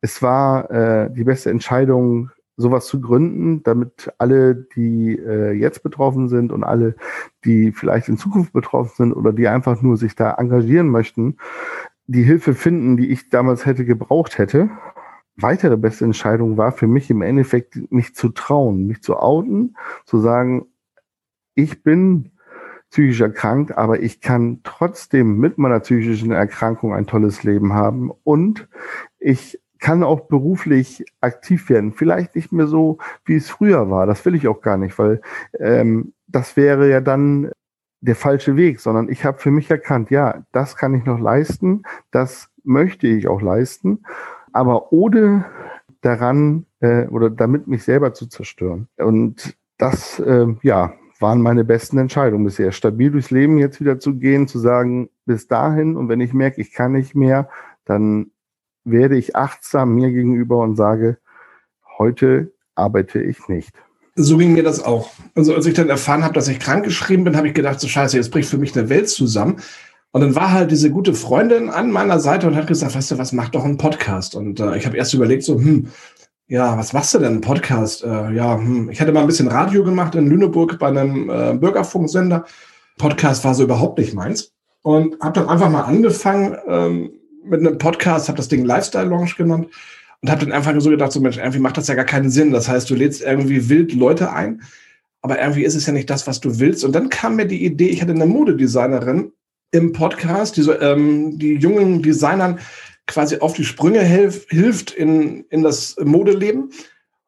es 0.00 0.22
war 0.22 0.70
äh, 0.70 1.10
die 1.12 1.24
beste 1.24 1.50
Entscheidung, 1.50 2.30
sowas 2.60 2.86
zu 2.86 3.00
gründen, 3.00 3.62
damit 3.62 4.12
alle, 4.18 4.54
die 4.54 5.18
äh, 5.18 5.52
jetzt 5.52 5.82
betroffen 5.82 6.28
sind 6.28 6.52
und 6.52 6.64
alle, 6.64 6.94
die 7.44 7.72
vielleicht 7.72 8.08
in 8.08 8.18
Zukunft 8.18 8.52
betroffen 8.52 8.92
sind 8.96 9.12
oder 9.12 9.32
die 9.32 9.48
einfach 9.48 9.82
nur 9.82 9.96
sich 9.96 10.14
da 10.14 10.32
engagieren 10.34 10.88
möchten, 10.88 11.36
die 12.06 12.22
Hilfe 12.22 12.54
finden, 12.54 12.96
die 12.96 13.10
ich 13.10 13.30
damals 13.30 13.66
hätte 13.66 13.84
gebraucht 13.84 14.38
hätte. 14.38 14.68
Weitere 15.36 15.76
beste 15.76 16.04
Entscheidung 16.04 16.56
war 16.56 16.72
für 16.72 16.86
mich 16.86 17.08
im 17.10 17.22
Endeffekt, 17.22 17.90
mich 17.90 18.14
zu 18.14 18.28
trauen, 18.30 18.86
mich 18.86 19.02
zu 19.02 19.16
outen, 19.16 19.76
zu 20.04 20.18
sagen, 20.18 20.66
ich 21.54 21.82
bin 21.82 22.32
psychisch 22.90 23.20
erkrankt, 23.20 23.78
aber 23.78 24.02
ich 24.02 24.20
kann 24.20 24.60
trotzdem 24.64 25.38
mit 25.38 25.56
meiner 25.56 25.80
psychischen 25.80 26.32
Erkrankung 26.32 26.92
ein 26.92 27.06
tolles 27.06 27.44
Leben 27.44 27.72
haben 27.72 28.10
und 28.24 28.68
ich 29.18 29.60
kann 29.80 30.02
auch 30.02 30.28
beruflich 30.28 31.04
aktiv 31.20 31.68
werden. 31.70 31.92
Vielleicht 31.92 32.36
nicht 32.36 32.52
mehr 32.52 32.66
so, 32.66 32.98
wie 33.24 33.36
es 33.36 33.50
früher 33.50 33.90
war. 33.90 34.06
Das 34.06 34.24
will 34.24 34.34
ich 34.34 34.46
auch 34.46 34.60
gar 34.60 34.76
nicht, 34.76 34.98
weil 34.98 35.20
ähm, 35.58 36.12
das 36.26 36.56
wäre 36.56 36.88
ja 36.88 37.00
dann 37.00 37.50
der 38.02 38.16
falsche 38.16 38.56
Weg, 38.56 38.80
sondern 38.80 39.08
ich 39.08 39.24
habe 39.24 39.38
für 39.38 39.50
mich 39.50 39.70
erkannt, 39.70 40.10
ja, 40.10 40.42
das 40.52 40.76
kann 40.76 40.94
ich 40.94 41.04
noch 41.04 41.18
leisten, 41.18 41.82
das 42.10 42.48
möchte 42.62 43.06
ich 43.06 43.28
auch 43.28 43.42
leisten 43.42 44.00
aber 44.52 44.92
ohne 44.92 45.44
daran 46.00 46.66
äh, 46.80 47.06
oder 47.06 47.30
damit 47.30 47.66
mich 47.66 47.84
selber 47.84 48.14
zu 48.14 48.26
zerstören. 48.26 48.88
Und 48.96 49.56
das, 49.78 50.18
äh, 50.20 50.46
ja, 50.62 50.94
waren 51.18 51.42
meine 51.42 51.64
besten 51.64 51.98
Entscheidungen 51.98 52.44
bisher. 52.44 52.72
Stabil 52.72 53.10
durchs 53.10 53.30
Leben 53.30 53.58
jetzt 53.58 53.80
wieder 53.80 53.98
zu 53.98 54.16
gehen, 54.16 54.48
zu 54.48 54.58
sagen, 54.58 55.10
bis 55.26 55.48
dahin 55.48 55.96
und 55.96 56.08
wenn 56.08 56.20
ich 56.20 56.32
merke, 56.32 56.62
ich 56.62 56.72
kann 56.72 56.92
nicht 56.92 57.14
mehr, 57.14 57.50
dann 57.84 58.30
werde 58.84 59.16
ich 59.16 59.36
achtsam 59.36 59.94
mir 59.94 60.10
gegenüber 60.10 60.58
und 60.58 60.76
sage, 60.76 61.18
heute 61.98 62.52
arbeite 62.74 63.20
ich 63.22 63.48
nicht. 63.48 63.74
So 64.16 64.36
ging 64.36 64.52
mir 64.52 64.62
das 64.62 64.82
auch. 64.82 65.10
Also 65.34 65.54
als 65.54 65.66
ich 65.66 65.74
dann 65.74 65.88
erfahren 65.88 66.24
habe, 66.24 66.34
dass 66.34 66.48
ich 66.48 66.58
krankgeschrieben 66.58 67.24
bin, 67.24 67.36
habe 67.36 67.48
ich 67.48 67.54
gedacht, 67.54 67.80
so 67.80 67.88
scheiße, 67.88 68.16
jetzt 68.16 68.30
bricht 68.30 68.48
für 68.48 68.58
mich 68.58 68.76
eine 68.76 68.88
Welt 68.88 69.08
zusammen. 69.08 69.60
Und 70.12 70.22
dann 70.22 70.34
war 70.34 70.52
halt 70.52 70.72
diese 70.72 70.90
gute 70.90 71.14
Freundin 71.14 71.70
an 71.70 71.92
meiner 71.92 72.18
Seite 72.18 72.48
und 72.48 72.56
hat 72.56 72.66
gesagt, 72.66 72.94
weißt 72.94 73.12
du 73.12 73.18
was, 73.18 73.32
mach 73.32 73.48
doch 73.50 73.64
einen 73.64 73.78
Podcast. 73.78 74.34
Und 74.34 74.58
äh, 74.58 74.76
ich 74.76 74.84
habe 74.86 74.96
erst 74.96 75.14
überlegt, 75.14 75.44
so, 75.44 75.56
hm, 75.56 75.88
ja, 76.48 76.76
was 76.76 76.92
machst 76.92 77.14
du 77.14 77.18
denn, 77.18 77.28
einen 77.28 77.40
Podcast? 77.40 78.02
Äh, 78.02 78.32
ja, 78.32 78.56
hm, 78.56 78.90
ich 78.90 79.00
hatte 79.00 79.12
mal 79.12 79.20
ein 79.20 79.28
bisschen 79.28 79.46
Radio 79.46 79.84
gemacht 79.84 80.16
in 80.16 80.26
Lüneburg 80.26 80.80
bei 80.80 80.88
einem 80.88 81.30
äh, 81.30 81.54
Bürgerfunksender. 81.54 82.44
Podcast 82.98 83.44
war 83.44 83.54
so 83.54 83.62
überhaupt 83.62 83.98
nicht 83.98 84.14
meins. 84.14 84.52
Und 84.82 85.20
habe 85.20 85.38
dann 85.38 85.48
einfach 85.48 85.70
mal 85.70 85.82
angefangen 85.82 86.56
ähm, 86.66 87.12
mit 87.44 87.60
einem 87.60 87.78
Podcast, 87.78 88.28
habe 88.28 88.36
das 88.36 88.48
Ding 88.48 88.64
Lifestyle 88.64 89.08
Launch 89.08 89.36
genannt 89.36 89.68
und 90.20 90.30
habe 90.30 90.44
dann 90.44 90.52
einfach 90.52 90.78
so 90.80 90.90
gedacht, 90.90 91.12
so 91.12 91.20
Mensch, 91.20 91.38
irgendwie 91.38 91.58
macht 91.58 91.76
das 91.76 91.88
ja 91.88 91.94
gar 91.94 92.04
keinen 92.04 92.30
Sinn. 92.30 92.50
Das 92.52 92.68
heißt, 92.68 92.88
du 92.90 92.94
lädst 92.94 93.22
irgendwie 93.22 93.68
wild 93.68 93.92
Leute 93.94 94.32
ein, 94.32 94.62
aber 95.22 95.40
irgendwie 95.40 95.64
ist 95.64 95.74
es 95.74 95.86
ja 95.86 95.92
nicht 95.92 96.10
das, 96.10 96.26
was 96.26 96.40
du 96.40 96.58
willst. 96.58 96.84
Und 96.84 96.92
dann 96.92 97.08
kam 97.08 97.36
mir 97.36 97.46
die 97.46 97.64
Idee, 97.64 97.88
ich 97.88 98.02
hatte 98.02 98.12
eine 98.12 98.26
Modedesignerin, 98.26 99.32
im 99.72 99.92
Podcast, 99.92 100.56
die, 100.56 100.62
so, 100.62 100.78
ähm, 100.80 101.38
die 101.38 101.54
jungen 101.54 102.02
Designern 102.02 102.58
quasi 103.06 103.38
auf 103.38 103.54
die 103.54 103.64
Sprünge 103.64 104.00
hilf, 104.02 104.46
hilft 104.48 104.90
in, 104.90 105.44
in 105.50 105.62
das 105.62 105.96
Modeleben. 106.02 106.70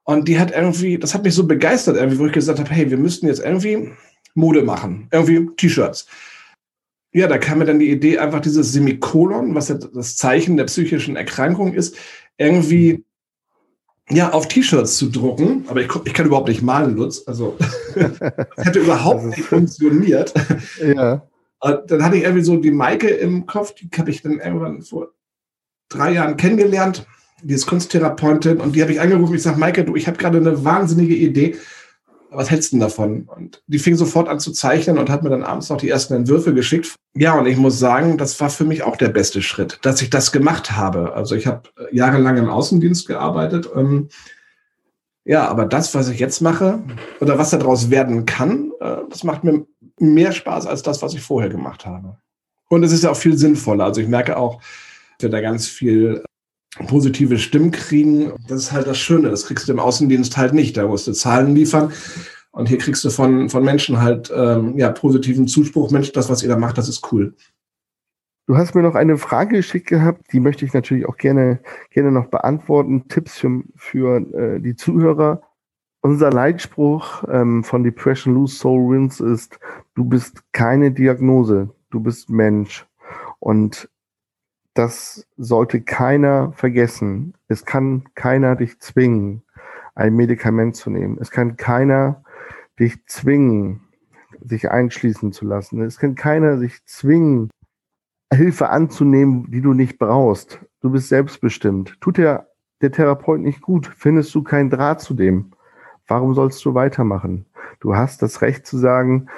Und 0.05 0.27
die 0.27 0.39
hat 0.39 0.51
irgendwie, 0.51 0.99
das 0.99 1.15
hat 1.15 1.23
mich 1.25 1.35
so 1.35 1.47
begeistert, 1.47 1.97
irgendwie, 1.97 2.19
wo 2.19 2.27
ich 2.27 2.33
gesagt 2.33 2.59
habe, 2.59 2.71
hey, 2.71 2.91
wir 2.91 2.99
müssten 2.99 3.27
jetzt 3.27 3.45
irgendwie 3.45 3.93
Mode 4.35 4.63
machen, 4.63 5.09
irgendwie 5.13 5.49
T-Shirts. 5.57 6.07
Ja, 7.13 7.27
da 7.27 7.39
kam 7.39 7.59
mir 7.59 7.67
dann 7.67 7.79
die 7.79 7.91
Idee, 7.91 8.19
einfach 8.19 8.41
dieses 8.41 8.73
Semikolon, 8.73 9.55
was 9.55 9.69
ja 9.69 9.75
das 9.75 10.17
Zeichen 10.17 10.57
der 10.57 10.65
psychischen 10.65 11.17
Erkrankung 11.17 11.75
ist, 11.75 11.97
irgendwie 12.39 13.05
ja, 14.11 14.31
auf 14.33 14.49
T-Shirts 14.49 14.97
zu 14.97 15.11
drucken. 15.11 15.65
Aber 15.69 15.81
ich, 15.81 15.89
ich 16.05 16.15
kann 16.15 16.27
überhaupt 16.27 16.49
nicht 16.49 16.63
malen, 16.63 16.97
Lutz. 16.97 17.23
Also, 17.27 17.57
das 17.95 18.67
hätte 18.67 18.81
überhaupt 18.81 19.25
nicht 19.25 19.43
funktioniert. 19.43 20.33
Ja. 20.83 21.23
Dann 21.87 22.03
hatte 22.03 22.17
ich 22.17 22.25
irgendwie 22.25 22.43
so 22.43 22.57
die 22.57 22.73
Maike 22.73 23.07
im 23.07 23.47
Kopf, 23.47 23.73
die 23.77 23.89
habe 23.97 24.11
ich 24.11 24.21
dann 24.21 24.41
irgendwann 24.41 24.83
vor 24.83 25.13
drei 25.89 26.13
Jahren 26.13 26.37
kennengelernt. 26.37 27.07
Die 27.45 27.55
ist 27.55 27.67
Kunsttherapeutin 27.67 28.61
und 28.61 28.75
die 28.75 28.83
habe 28.83 28.91
ich 28.91 29.01
angerufen. 29.01 29.37
Ich 29.37 29.43
sage, 29.43 29.61
Maike, 29.61 29.85
du, 29.85 29.95
ich 29.95 30.09
habe 30.09 30.19
gerade 30.19 30.39
eine 30.39 30.65
wahnsinnige 30.65 31.15
Idee. 31.15 31.57
Was 32.35 32.51
hältst 32.51 32.73
du 32.73 32.77
denn 32.77 32.81
davon? 32.81 33.29
Und 33.37 33.63
die 33.67 33.79
fing 33.79 33.95
sofort 33.95 34.29
an 34.29 34.41
zu 34.41 34.53
zeichnen 34.53 34.99
und 34.99 35.11
hat 35.11 35.23
mir 35.23 35.31
dann 35.31 35.43
abends 35.43 35.69
noch 35.69 35.77
die 35.77 35.89
ersten 35.89 36.15
Entwürfe 36.15 36.55
geschickt. 36.55 36.95
Ja, 37.15 37.39
und 37.39 37.47
ich 37.47 37.57
muss 37.57 37.79
sagen, 37.79 38.17
das 38.17 38.41
war 38.41 38.51
für 38.51 38.65
mich 38.65 38.83
auch 38.83 38.97
der 38.97 39.09
beste 39.09 39.43
Schritt, 39.43 39.79
dass 39.83 40.01
ich 40.01 40.11
das 40.11 40.33
gemacht 40.33 40.73
habe. 40.73 41.15
Also 41.15 41.35
ich 41.35 41.47
habe 41.47 41.69
jahrelang 41.91 42.39
im 42.39 42.49
Außendienst 42.49 43.07
gearbeitet. 43.07 43.69
Ähm, 43.75 44.09
ja, 45.25 45.47
aber 45.47 45.67
das, 45.67 45.95
was 45.95 46.09
ich 46.09 46.19
jetzt 46.19 46.41
mache 46.41 46.83
oder 47.21 47.39
was 47.39 47.51
daraus 47.51 47.91
werden 47.91 48.27
kann, 48.27 48.73
äh, 48.81 48.97
das 49.09 49.25
macht 49.25 49.45
mir 49.45 49.67
mehr 49.99 50.33
Spaß 50.33 50.67
als 50.67 50.83
das, 50.83 51.03
was 51.03 51.15
ich 51.15 51.21
vorher 51.21 51.51
gemacht 51.51 51.87
habe. 51.87 52.17
Und 52.69 52.83
es 52.83 52.93
ist 52.93 53.05
ja 53.05 53.11
auch 53.11 53.17
viel 53.17 53.37
sinnvoller. 53.37 53.85
Also 53.85 54.01
ich 54.01 54.09
merke 54.09 54.37
auch, 54.37 54.61
dass 55.19 55.25
wir 55.25 55.31
da 55.31 55.41
ganz 55.41 55.69
viel 55.69 56.25
positive 56.87 57.39
Stimmen 57.39 57.71
kriegen. 57.71 58.33
Das 58.49 58.63
ist 58.63 58.73
halt 58.73 58.87
das 58.87 58.99
Schöne. 58.99 59.31
Das 59.31 59.47
kriegst 59.47 59.69
du 59.69 59.73
im 59.73 59.81
Außendienst 59.81 60.37
halt 60.37 60.55
nicht. 60.55 60.77
Da 60.77 60.87
musst 60.87 61.07
du 61.07 61.13
Zahlen 61.13 61.55
liefern. 61.55 61.93
Und 62.51 62.69
hier 62.69 62.79
kriegst 62.79 63.05
du 63.05 63.11
von, 63.11 63.49
von 63.49 63.65
Menschen 63.65 64.01
halt 64.01 64.33
ähm, 64.35 64.77
ja, 64.77 64.91
positiven 64.91 65.49
Zuspruch. 65.49 65.91
Mensch, 65.91 66.13
das, 66.13 66.29
was 66.29 66.43
ihr 66.43 66.49
da 66.49 66.57
macht, 66.57 66.79
das 66.79 66.89
ist 66.89 67.13
cool. 67.13 67.35
Du 68.47 68.57
hast 68.57 68.75
mir 68.75 68.83
noch 68.83 68.97
eine 68.97 69.17
Frage 69.19 69.57
geschickt 69.57 69.87
gehabt, 69.87 70.33
die 70.33 70.41
möchte 70.41 70.65
ich 70.65 70.75
natürlich 70.75 71.07
auch 71.07 71.17
gerne, 71.17 71.61
gerne 71.91 72.11
noch 72.11 72.27
beantworten. 72.27 73.09
Tipps 73.09 73.39
für, 73.39 73.63
für 73.77 74.19
äh, 74.35 74.61
die 74.61 74.75
Zuhörer. 74.75 75.43
Unser 76.01 76.31
Leitspruch 76.31 77.23
ähm, 77.31 77.63
von 77.63 77.85
Depression 77.85 78.35
Lose 78.35 78.57
Soul 78.57 78.91
Wins 78.91 79.21
ist, 79.21 79.61
du 79.95 80.05
bist 80.05 80.43
keine 80.53 80.91
Diagnose, 80.91 81.71
du 81.91 82.01
bist 82.01 82.29
Mensch. 82.29 82.85
Und 83.39 83.89
das 84.75 85.27
sollte 85.37 85.83
keiner 85.83 86.53
vergessen. 86.53 87.35
Es 87.49 87.65
kann 87.65 88.05
keiner 88.15 88.57
dich 88.57 88.81
zwingen, 88.81 89.43
ein 89.95 90.15
Medikament 90.15 90.77
zu 90.77 90.91
nehmen. 90.91 91.19
Es 91.21 91.31
kann 91.31 91.57
keiner 91.57 92.25
dich 92.79 93.05
zwingen, 93.07 93.83
sich 94.41 94.71
einschließen 94.71 95.33
zu 95.33 95.45
lassen. 95.45 95.83
Es 95.83 95.99
kann 95.99 96.15
keiner 96.15 96.59
sich 96.59 96.85
zwingen, 96.85 97.51
Hilfe 98.33 98.71
anzunehmen, 98.71 99.51
die 99.51 99.61
du 99.61 99.75
nicht 99.75 99.99
brauchst. 99.99 100.61
Du 100.81 100.91
bist 100.91 101.09
selbstbestimmt. 101.09 102.01
Tut 102.01 102.17
dir 102.17 102.49
der 102.81 102.91
Therapeut 102.91 103.41
nicht 103.41 103.61
gut, 103.61 103.87
findest 103.87 104.35
du 104.35 104.43
keinen 104.43 104.71
Draht 104.71 105.01
zu 105.01 105.15
dem. 105.15 105.53
Warum 106.09 106.35
sollst 106.35 106.65
du 106.65 106.75
weitermachen? 106.75 107.47
Du 107.81 107.95
hast 107.95 108.23
das 108.23 108.43
Recht 108.43 108.67
zu 108.67 108.79
sagen, 108.79 109.29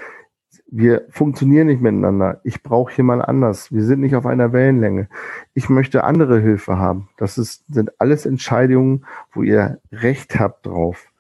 wir 0.76 1.06
funktionieren 1.08 1.68
nicht 1.68 1.80
miteinander. 1.80 2.40
Ich 2.42 2.64
brauche 2.64 2.92
jemand 2.96 3.22
anders. 3.22 3.70
Wir 3.70 3.84
sind 3.84 4.00
nicht 4.00 4.16
auf 4.16 4.26
einer 4.26 4.52
Wellenlänge. 4.52 5.08
Ich 5.54 5.68
möchte 5.68 6.02
andere 6.02 6.40
Hilfe 6.40 6.78
haben. 6.78 7.08
Das 7.16 7.38
ist, 7.38 7.64
sind 7.72 8.00
alles 8.00 8.26
Entscheidungen, 8.26 9.06
wo 9.32 9.44
ihr 9.44 9.80
Recht 9.92 10.40
habt 10.40 10.66
drauf. 10.66 11.12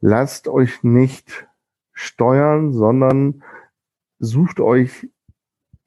Lasst 0.00 0.48
euch 0.48 0.82
nicht 0.82 1.46
steuern, 1.92 2.72
sondern 2.72 3.44
sucht 4.18 4.58
euch 4.58 5.08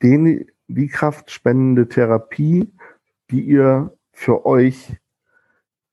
den, 0.02 0.50
die 0.70 0.88
kraftspendende 0.88 1.90
Therapie, 1.90 2.72
die 3.32 3.42
ihr 3.42 3.92
für 4.14 4.46
euch 4.46 4.96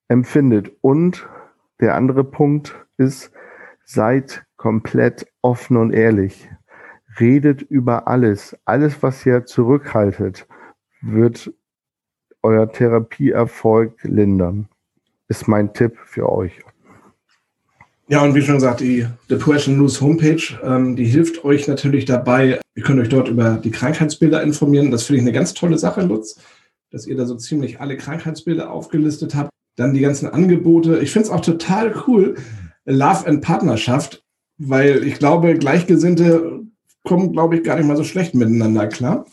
empfindet. 0.07 0.71
Und 0.81 1.29
der 1.81 1.97
andere 1.97 2.23
Punkt 2.23 2.87
ist, 2.99 3.33
seid 3.85 4.47
komplett 4.57 5.27
offen 5.43 5.77
und 5.77 5.93
ehrlich 5.93 6.49
redet 7.21 7.63
über 7.63 8.09
alles. 8.09 8.57
Alles, 8.65 9.03
was 9.03 9.25
ihr 9.27 9.45
zurückhaltet, 9.45 10.47
wird 11.01 11.53
euer 12.43 12.71
Therapieerfolg 12.71 14.03
lindern. 14.03 14.69
Ist 15.29 15.49
mein 15.49 15.73
Tipp 15.73 15.97
für 16.05 16.31
euch. 16.31 16.61
Ja, 18.09 18.23
und 18.23 18.37
wie 18.37 18.43
schon 18.43 18.55
gesagt, 18.55 18.81
die 18.81 19.05
Depression 19.29 19.79
News 19.79 20.01
Homepage, 20.01 20.41
ähm, 20.63 20.95
die 20.95 21.07
hilft 21.07 21.45
euch 21.45 21.67
natürlich 21.67 22.05
dabei. 22.05 22.61
Ihr 22.77 22.83
könnt 22.85 23.01
euch 23.01 23.09
dort 23.09 23.29
über 23.29 23.57
die 23.57 23.73
Krankheitsbilder 23.73 24.43
informieren. 24.45 24.93
Das 24.93 25.05
finde 25.05 25.19
ich 25.19 25.23
eine 25.23 25.33
ganz 25.33 25.55
tolle 25.55 25.77
Sache, 25.77 26.03
Lutz, 26.03 26.39
dass 26.93 27.09
ihr 27.09 27.17
da 27.17 27.27
so 27.27 27.35
ziemlich 27.35 27.81
alle 27.81 27.97
Krankheitsbilder 27.97 28.71
aufgelistet 28.71 29.35
habt. 29.35 29.51
Dann 29.75 29.93
die 29.93 30.01
ganzen 30.01 30.29
Angebote. 30.29 31.01
Ich 31.01 31.11
finde 31.11 31.27
es 31.27 31.33
auch 31.33 31.41
total 31.41 31.95
cool, 32.07 32.37
Love 32.85 33.27
and 33.27 33.43
Partnerschaft, 33.43 34.23
weil 34.57 35.03
ich 35.03 35.19
glaube, 35.19 35.59
Gleichgesinnte 35.59 36.66
kommen, 37.07 37.33
glaube 37.33 37.57
ich, 37.57 37.65
gar 37.65 37.77
nicht 37.77 37.87
mal 37.87 37.97
so 37.97 38.05
schlecht 38.05 38.35
miteinander 38.35 38.87
klar. 38.89 39.25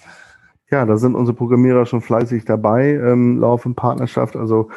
Ja, 0.71 0.85
da 0.85 0.97
sind 0.97 1.15
unsere 1.15 1.35
Programmierer 1.35 1.85
schon 1.85 2.01
fleißig 2.01 2.45
dabei, 2.45 2.93
ähm, 2.93 3.39
laufen 3.39 3.75
Partnerschaft. 3.75 4.35
Also 4.35 4.69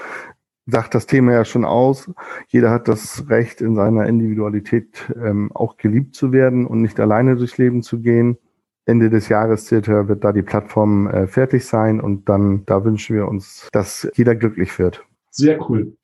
sagt 0.66 0.94
das 0.94 1.06
Thema 1.06 1.32
ja 1.32 1.44
schon 1.44 1.64
aus. 1.64 2.10
Jeder 2.48 2.70
hat 2.70 2.88
das 2.88 3.28
Recht, 3.28 3.60
in 3.60 3.76
seiner 3.76 4.06
Individualität 4.06 5.12
ähm, 5.14 5.50
auch 5.54 5.76
geliebt 5.76 6.16
zu 6.16 6.32
werden 6.32 6.66
und 6.66 6.82
nicht 6.82 6.98
alleine 7.00 7.36
durchs 7.36 7.56
Leben 7.56 7.82
zu 7.82 8.00
gehen. 8.00 8.36
Ende 8.84 9.10
des 9.10 9.28
Jahres 9.28 9.66
circa 9.66 10.08
wird 10.08 10.22
da 10.22 10.32
die 10.32 10.42
Plattform 10.42 11.08
äh, 11.08 11.26
fertig 11.26 11.64
sein 11.64 12.00
und 12.00 12.28
dann 12.28 12.64
da 12.66 12.84
wünschen 12.84 13.16
wir 13.16 13.26
uns, 13.26 13.68
dass 13.72 14.08
jeder 14.14 14.34
glücklich 14.34 14.78
wird. 14.78 15.04
Sehr 15.30 15.58
cool. 15.68 15.96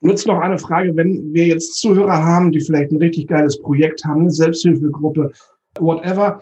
Nutzt 0.00 0.26
noch 0.26 0.38
eine 0.38 0.58
Frage, 0.58 0.94
wenn 0.94 1.32
wir 1.32 1.46
jetzt 1.46 1.78
Zuhörer 1.80 2.24
haben, 2.24 2.52
die 2.52 2.60
vielleicht 2.60 2.92
ein 2.92 2.98
richtig 2.98 3.26
geiles 3.26 3.58
Projekt 3.60 4.04
haben, 4.04 4.22
eine 4.22 4.30
Selbsthilfegruppe, 4.30 5.32
whatever, 5.80 6.40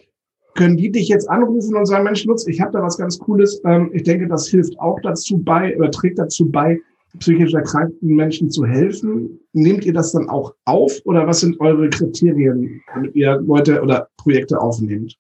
können 0.55 0.77
die 0.77 0.91
dich 0.91 1.09
jetzt 1.09 1.29
anrufen 1.29 1.77
und 1.77 1.87
sagen, 1.87 2.05
Mensch, 2.05 2.25
Lutz, 2.25 2.47
ich 2.47 2.61
habe 2.61 2.73
da 2.73 2.83
was 2.83 2.99
ganz 2.99 3.19
Cooles. 3.19 3.61
Ähm, 3.65 3.91
ich 3.93 4.03
denke, 4.03 4.27
das 4.27 4.49
hilft 4.49 4.79
auch 4.81 4.99
dazu 5.03 5.39
bei 5.39 5.77
oder 5.77 5.91
trägt 5.91 6.19
dazu 6.19 6.51
bei, 6.51 6.81
psychisch 7.19 7.55
erkrankten 7.55 8.15
Menschen 8.15 8.51
zu 8.51 8.67
helfen. 8.67 9.39
Nehmt 9.53 9.85
ihr 9.85 9.93
das 9.93 10.13
dann 10.13 10.29
auch 10.29 10.55
auf 10.65 10.93
oder 11.05 11.27
was 11.27 11.41
sind 11.41 11.61
eure 11.61 11.89
Kriterien, 11.89 12.83
damit 12.95 13.15
ihr 13.15 13.41
Leute 13.41 13.81
oder 13.81 14.09
Projekte 14.17 14.61
aufnehmt? 14.61 15.17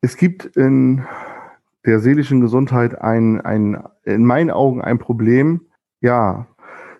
Es 0.00 0.16
gibt 0.16 0.56
in 0.56 1.04
der 1.86 2.00
seelischen 2.00 2.40
Gesundheit 2.40 3.00
ein, 3.00 3.40
ein 3.40 3.82
in 4.04 4.24
meinen 4.24 4.50
Augen 4.50 4.80
ein 4.80 4.98
Problem. 4.98 5.62
Ja, 6.00 6.46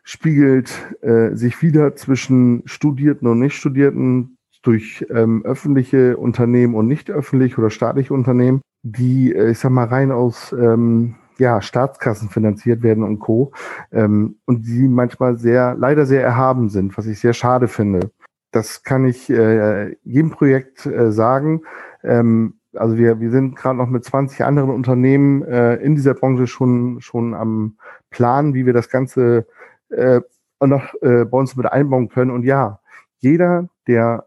spiegelt 0.02 0.72
äh, 1.02 1.34
sich 1.34 1.62
wieder 1.62 1.96
zwischen 1.96 2.62
Studierten 2.66 3.26
und 3.26 3.38
Nichtstudierten 3.38 4.36
durch 4.62 5.06
ähm, 5.10 5.44
öffentliche 5.44 6.16
Unternehmen 6.16 6.74
und 6.74 6.86
nicht 6.86 7.10
öffentliche 7.10 7.58
oder 7.58 7.70
staatliche 7.70 8.12
Unternehmen, 8.12 8.60
die, 8.82 9.34
äh, 9.34 9.50
ich 9.50 9.58
sag 9.58 9.70
mal, 9.70 9.86
rein 9.86 10.12
aus 10.12 10.52
ähm, 10.52 11.16
ja, 11.38 11.62
Staatskassen 11.62 12.28
finanziert 12.28 12.82
werden 12.82 13.02
und 13.02 13.18
Co. 13.18 13.52
Ähm, 13.90 14.36
und 14.44 14.66
die 14.66 14.88
manchmal 14.88 15.38
sehr, 15.38 15.74
leider 15.74 16.04
sehr 16.06 16.22
erhaben 16.22 16.68
sind, 16.68 16.96
was 16.98 17.06
ich 17.06 17.18
sehr 17.18 17.32
schade 17.32 17.66
finde. 17.66 18.10
Das 18.52 18.82
kann 18.82 19.06
ich 19.06 19.30
äh, 19.30 19.96
jedem 20.04 20.30
Projekt 20.30 20.84
äh, 20.86 21.10
sagen. 21.10 21.62
Ähm, 22.02 22.54
also 22.74 22.96
wir, 22.96 23.20
wir 23.20 23.30
sind 23.30 23.56
gerade 23.56 23.78
noch 23.78 23.88
mit 23.88 24.04
20 24.04 24.44
anderen 24.44 24.70
Unternehmen 24.70 25.42
äh, 25.42 25.76
in 25.76 25.94
dieser 25.94 26.14
Branche 26.14 26.46
schon, 26.46 27.00
schon 27.00 27.34
am 27.34 27.76
Plan, 28.10 28.54
wie 28.54 28.66
wir 28.66 28.72
das 28.72 28.90
Ganze 28.90 29.46
äh, 29.90 30.20
noch 30.60 30.94
äh, 31.02 31.24
bei 31.24 31.38
uns 31.38 31.56
mit 31.56 31.66
einbauen 31.66 32.08
können. 32.08 32.30
Und 32.30 32.44
ja, 32.44 32.80
jeder, 33.18 33.68
der 33.86 34.26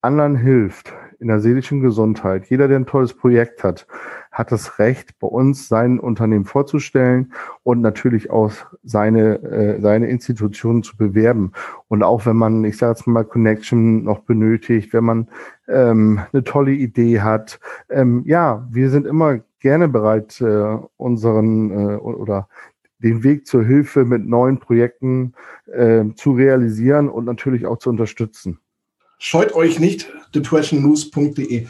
anderen 0.00 0.36
hilft 0.36 0.92
in 1.18 1.28
der 1.28 1.40
seelischen 1.40 1.80
Gesundheit, 1.80 2.46
jeder, 2.46 2.68
der 2.68 2.78
ein 2.78 2.86
tolles 2.86 3.14
Projekt 3.14 3.64
hat, 3.64 3.86
hat 4.30 4.52
das 4.52 4.78
Recht, 4.78 5.18
bei 5.20 5.28
uns 5.28 5.68
sein 5.68 5.98
Unternehmen 5.98 6.44
vorzustellen 6.44 7.32
und 7.62 7.80
natürlich 7.80 8.30
auch 8.30 8.52
seine, 8.82 9.42
äh, 9.42 9.80
seine 9.80 10.08
Institutionen 10.08 10.82
zu 10.82 10.96
bewerben. 10.96 11.52
Und 11.88 12.02
auch 12.02 12.26
wenn 12.26 12.36
man, 12.36 12.64
ich 12.64 12.76
sage 12.76 12.92
jetzt 12.92 13.06
mal, 13.06 13.24
Connection 13.24 14.04
noch 14.04 14.20
benötigt, 14.20 14.92
wenn 14.92 15.04
man 15.04 15.28
ähm, 15.68 16.20
eine 16.32 16.44
tolle 16.44 16.72
Idee 16.72 17.20
hat, 17.20 17.60
ähm, 17.88 18.22
ja, 18.26 18.66
wir 18.70 18.90
sind 18.90 19.06
immer 19.06 19.38
gerne 19.60 19.88
bereit, 19.88 20.40
äh, 20.42 20.76
unseren 20.96 21.70
äh, 21.70 21.96
oder 21.96 22.48
den 23.04 23.22
Weg 23.22 23.46
zur 23.46 23.64
Hilfe 23.64 24.04
mit 24.04 24.26
neuen 24.26 24.58
Projekten 24.58 25.34
äh, 25.72 26.04
zu 26.16 26.32
realisieren 26.32 27.08
und 27.08 27.26
natürlich 27.26 27.66
auch 27.66 27.78
zu 27.78 27.90
unterstützen. 27.90 28.58
Scheut 29.18 29.54
euch 29.54 29.78
nicht, 29.78 30.12
depressionnews.de. 30.34 31.66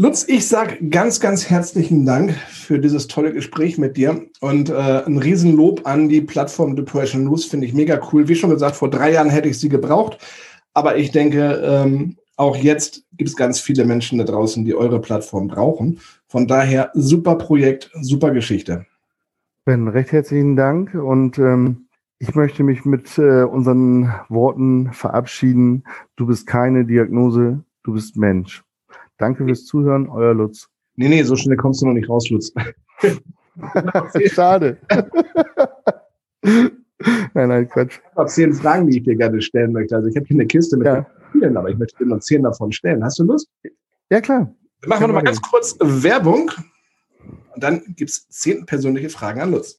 Lutz, 0.00 0.24
ich 0.28 0.46
sage 0.46 0.76
ganz, 0.90 1.18
ganz 1.18 1.50
herzlichen 1.50 2.06
Dank 2.06 2.32
für 2.32 2.78
dieses 2.78 3.08
tolle 3.08 3.32
Gespräch 3.32 3.78
mit 3.78 3.96
dir 3.96 4.26
und 4.40 4.70
äh, 4.70 4.72
ein 4.72 5.18
Riesenlob 5.18 5.86
an 5.86 6.08
die 6.08 6.20
Plattform 6.20 6.76
Depression 6.76 7.24
News, 7.24 7.46
finde 7.46 7.66
ich 7.66 7.74
mega 7.74 8.00
cool. 8.12 8.28
Wie 8.28 8.36
schon 8.36 8.50
gesagt, 8.50 8.76
vor 8.76 8.90
drei 8.90 9.12
Jahren 9.12 9.28
hätte 9.28 9.48
ich 9.48 9.58
sie 9.58 9.68
gebraucht, 9.68 10.18
aber 10.72 10.96
ich 10.96 11.10
denke, 11.10 11.60
ähm, 11.64 12.16
auch 12.36 12.56
jetzt 12.56 13.02
gibt 13.16 13.30
es 13.30 13.36
ganz 13.36 13.58
viele 13.58 13.84
Menschen 13.84 14.18
da 14.18 14.24
draußen, 14.24 14.64
die 14.64 14.76
eure 14.76 15.00
Plattform 15.00 15.48
brauchen. 15.48 16.00
Von 16.28 16.46
daher 16.46 16.92
super 16.94 17.34
Projekt, 17.34 17.90
super 18.00 18.30
Geschichte. 18.30 18.86
Ben, 19.68 19.86
recht 19.86 20.12
herzlichen 20.12 20.56
Dank 20.56 20.94
und 20.94 21.38
ähm, 21.38 21.88
ich 22.18 22.34
möchte 22.34 22.62
mich 22.62 22.86
mit 22.86 23.18
äh, 23.18 23.42
unseren 23.42 24.10
Worten 24.30 24.94
verabschieden. 24.94 25.84
Du 26.16 26.26
bist 26.26 26.46
keine 26.46 26.86
Diagnose, 26.86 27.62
du 27.82 27.92
bist 27.92 28.16
Mensch. 28.16 28.64
Danke 29.18 29.44
fürs 29.44 29.66
Zuhören, 29.66 30.08
euer 30.08 30.32
Lutz. 30.32 30.70
Nee, 30.96 31.10
nee, 31.10 31.22
so 31.22 31.36
schnell 31.36 31.58
kommst 31.58 31.82
du 31.82 31.86
noch 31.86 31.92
nicht 31.92 32.08
raus, 32.08 32.30
Lutz. 32.30 32.50
Schade. 34.32 34.78
nein, 36.42 36.70
nein, 37.34 37.68
Quatsch. 37.68 37.98
Ich 37.98 38.06
habe 38.06 38.22
noch 38.22 38.28
zehn 38.28 38.54
Fragen, 38.54 38.86
die 38.86 38.96
ich 38.96 39.04
dir 39.04 39.16
gerne 39.16 39.42
stellen 39.42 39.72
möchte. 39.72 39.96
Also 39.96 40.08
ich 40.08 40.16
habe 40.16 40.24
hier 40.24 40.36
eine 40.36 40.46
Kiste 40.46 40.78
mit 40.78 40.86
ja. 40.86 41.04
vielen, 41.32 41.54
aber 41.58 41.68
ich 41.68 41.76
möchte 41.76 42.02
dir 42.02 42.08
noch 42.08 42.20
zehn 42.20 42.42
davon 42.42 42.72
stellen. 42.72 43.04
Hast 43.04 43.18
du 43.18 43.24
Lust? 43.24 43.50
Ja, 44.08 44.22
klar. 44.22 44.50
Machen 44.86 45.02
wir 45.02 45.08
nochmal 45.08 45.24
ganz 45.24 45.42
kurz 45.42 45.76
Werbung. 45.78 46.50
Und 47.54 47.62
dann 47.62 47.82
gibt 47.96 48.10
es 48.10 48.28
zehn 48.28 48.66
persönliche 48.66 49.10
Fragen 49.10 49.40
an 49.40 49.50
Lutz. 49.50 49.78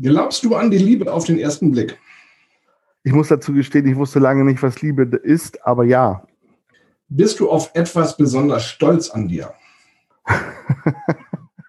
Glaubst 0.00 0.44
du 0.44 0.54
an 0.54 0.70
die 0.70 0.78
Liebe 0.78 1.12
auf 1.12 1.24
den 1.24 1.38
ersten 1.38 1.72
Blick? 1.72 1.98
Ich 3.04 3.12
muss 3.12 3.28
dazu 3.28 3.52
gestehen, 3.52 3.86
ich 3.86 3.96
wusste 3.96 4.20
lange 4.20 4.44
nicht, 4.44 4.62
was 4.62 4.80
Liebe 4.80 5.02
ist, 5.02 5.66
aber 5.66 5.84
ja. 5.84 6.24
Bist 7.08 7.40
du 7.40 7.50
auf 7.50 7.70
etwas 7.74 8.16
besonders 8.16 8.64
stolz 8.64 9.10
an 9.10 9.28
dir? 9.28 9.52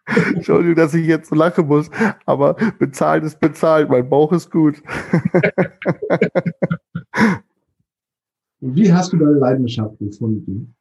Entschuldigung, 0.05 0.75
dass 0.75 0.93
ich 0.93 1.07
jetzt 1.07 1.29
so 1.29 1.35
lachen 1.35 1.67
muss, 1.67 1.89
aber 2.25 2.55
bezahlt 2.77 3.23
ist 3.23 3.39
bezahlt, 3.39 3.89
mein 3.89 4.09
Bauch 4.09 4.33
ist 4.33 4.51
gut. 4.51 4.83
Wie 8.59 8.93
hast 8.93 9.13
du 9.13 9.17
deine 9.17 9.33
Leidenschaft 9.33 9.97
gefunden? 9.99 10.75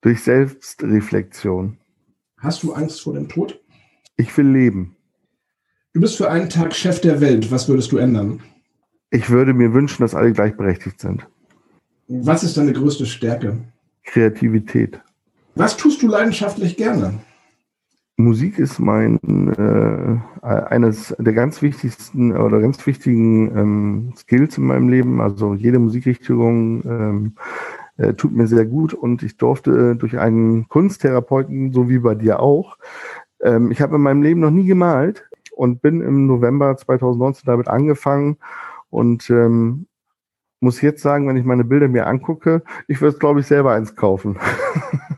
Durch 0.00 0.22
Selbstreflexion. 0.22 1.76
Hast 2.38 2.62
du 2.62 2.72
Angst 2.72 3.02
vor 3.02 3.14
dem 3.14 3.28
Tod? 3.28 3.60
Ich 4.16 4.36
will 4.36 4.48
leben. 4.48 4.96
Du 5.94 6.00
bist 6.00 6.16
für 6.16 6.30
einen 6.30 6.48
Tag 6.48 6.74
Chef 6.74 7.00
der 7.00 7.20
Welt. 7.20 7.50
Was 7.50 7.68
würdest 7.68 7.92
du 7.92 7.98
ändern? 7.98 8.40
Ich 9.10 9.28
würde 9.30 9.52
mir 9.52 9.74
wünschen, 9.74 10.02
dass 10.02 10.14
alle 10.14 10.32
gleichberechtigt 10.32 11.00
sind. 11.00 11.26
Was 12.08 12.42
ist 12.42 12.56
deine 12.56 12.72
größte 12.72 13.06
Stärke? 13.06 13.58
Kreativität. 14.04 15.00
Was 15.54 15.76
tust 15.76 16.02
du 16.02 16.08
leidenschaftlich 16.08 16.76
gerne? 16.76 17.20
Musik 18.16 18.58
ist 18.58 18.78
mein 18.78 19.18
äh, 19.56 20.46
eines 20.46 21.14
der 21.18 21.32
ganz 21.32 21.62
wichtigsten 21.62 22.36
oder 22.36 22.60
ganz 22.60 22.86
wichtigen 22.86 23.56
ähm, 23.56 24.12
Skills 24.16 24.58
in 24.58 24.64
meinem 24.64 24.88
Leben. 24.88 25.20
Also 25.20 25.54
jede 25.54 25.78
Musikrichtung 25.78 26.82
ähm, 26.84 27.32
äh, 27.96 28.14
tut 28.14 28.32
mir 28.32 28.46
sehr 28.46 28.66
gut 28.66 28.94
und 28.94 29.22
ich 29.22 29.36
durfte 29.38 29.92
äh, 29.92 29.96
durch 29.96 30.18
einen 30.18 30.68
Kunsttherapeuten, 30.68 31.72
so 31.72 31.88
wie 31.88 31.98
bei 31.98 32.14
dir 32.14 32.40
auch, 32.40 32.76
ähm, 33.42 33.70
ich 33.70 33.80
habe 33.80 33.96
in 33.96 34.02
meinem 34.02 34.22
Leben 34.22 34.40
noch 34.40 34.50
nie 34.50 34.66
gemalt 34.66 35.28
und 35.54 35.82
bin 35.82 36.00
im 36.00 36.26
November 36.26 36.76
2019 36.76 37.42
damit 37.46 37.68
angefangen 37.68 38.38
und 38.90 39.28
ähm, 39.30 39.86
muss 40.60 40.80
jetzt 40.80 41.02
sagen, 41.02 41.28
wenn 41.28 41.36
ich 41.36 41.44
meine 41.44 41.64
Bilder 41.64 41.88
mir 41.88 42.06
angucke, 42.06 42.62
ich 42.86 43.00
würde, 43.00 43.18
glaube 43.18 43.40
ich, 43.40 43.46
selber 43.46 43.72
eins 43.72 43.96
kaufen. 43.96 44.38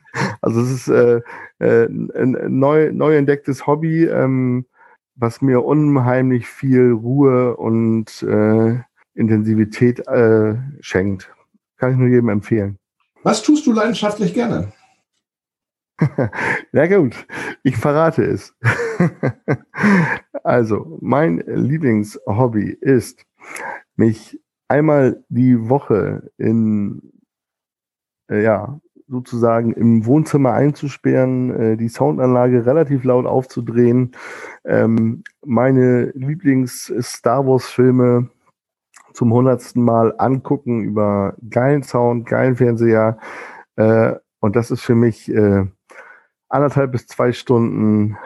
also 0.45 0.61
es 0.61 0.71
ist 0.71 0.89
äh, 0.89 1.23
äh, 1.59 1.87
ein 1.87 2.59
neu, 2.59 2.93
neu 2.93 3.17
entdecktes 3.17 3.67
Hobby, 3.67 4.05
ähm, 4.05 4.67
was 5.15 5.41
mir 5.41 5.65
unheimlich 5.65 6.47
viel 6.47 6.93
Ruhe 6.93 7.57
und 7.57 8.23
äh, 8.23 8.79
Intensivität 9.15 10.07
äh, 10.07 10.57
schenkt. 10.81 11.33
Kann 11.79 11.93
ich 11.93 11.97
nur 11.97 12.09
jedem 12.09 12.29
empfehlen. 12.29 12.79
Was 13.23 13.43
tust 13.43 13.67
du 13.67 13.73
leidenschaftlich 13.73 14.35
gerne? 14.35 14.71
Na 16.73 16.87
gut, 16.89 17.27
ich 17.63 17.79
verrate 17.79 18.25
es. 18.25 18.55
also, 20.45 20.99
mein 21.01 21.39
Lieblingshobby 21.39 22.77
ist, 22.83 23.25
mich 23.97 24.39
einmal 24.69 25.25
die 25.31 25.71
Woche 25.71 26.31
in, 26.37 27.01
äh, 28.29 28.43
ja, 28.43 28.79
sozusagen 29.07 29.73
im 29.73 30.07
Wohnzimmer 30.07 30.53
einzusperren, 30.53 31.51
äh, 31.51 31.77
die 31.77 31.89
Soundanlage 31.89 32.65
relativ 32.67 33.05
laut 33.05 33.27
aufzudrehen, 33.27 34.13
ähm, 34.65 35.25
meine 35.45 36.11
Lieblings-Star 36.15 37.47
Wars-Filme 37.47 38.31
zum 39.13 39.33
hundertsten 39.33 39.83
Mal 39.83 40.15
angucken 40.19 40.83
über 40.83 41.35
geilen 41.49 41.83
Sound, 41.83 42.27
geilen 42.27 42.57
Fernseher. 42.57 43.19
Äh, 43.77 44.15
und 44.41 44.57
das 44.57 44.71
ist 44.71 44.83
für 44.83 44.95
mich 44.95 45.33
äh, 45.33 45.67
anderthalb 46.49 46.93
bis 46.93 47.07
zwei 47.07 47.33
Stunden 47.33 48.17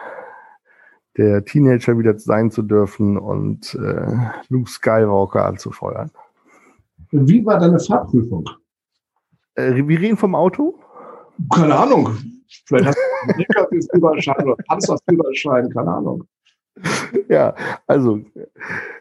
der 1.17 1.43
Teenager 1.43 1.97
wieder 1.97 2.17
sein 2.17 2.51
zu 2.51 2.61
dürfen 2.61 3.17
und 3.17 3.75
äh, 3.75 4.07
Luke 4.47 4.69
Skywalker 4.69 5.45
anzufeuern. 5.45 6.11
Wie 7.11 7.45
war 7.45 7.59
deine 7.59 7.79
Fahrprüfung? 7.79 8.49
Äh, 9.55 9.75
wir 9.75 9.99
reden 9.99 10.17
vom 10.17 10.35
Auto? 10.35 10.79
Keine 11.53 11.75
Ahnung. 11.75 12.17
Vielleicht 12.65 12.87
hast 12.87 12.97
du 12.97 13.31
einen 13.31 13.39
LKW-Führerschein 13.39 14.45
oder 14.45 14.63
Panzerführerschein, 14.67 15.69
keine 15.69 15.91
Ahnung. 15.91 16.23
Ja, 17.27 17.55
also 17.87 18.21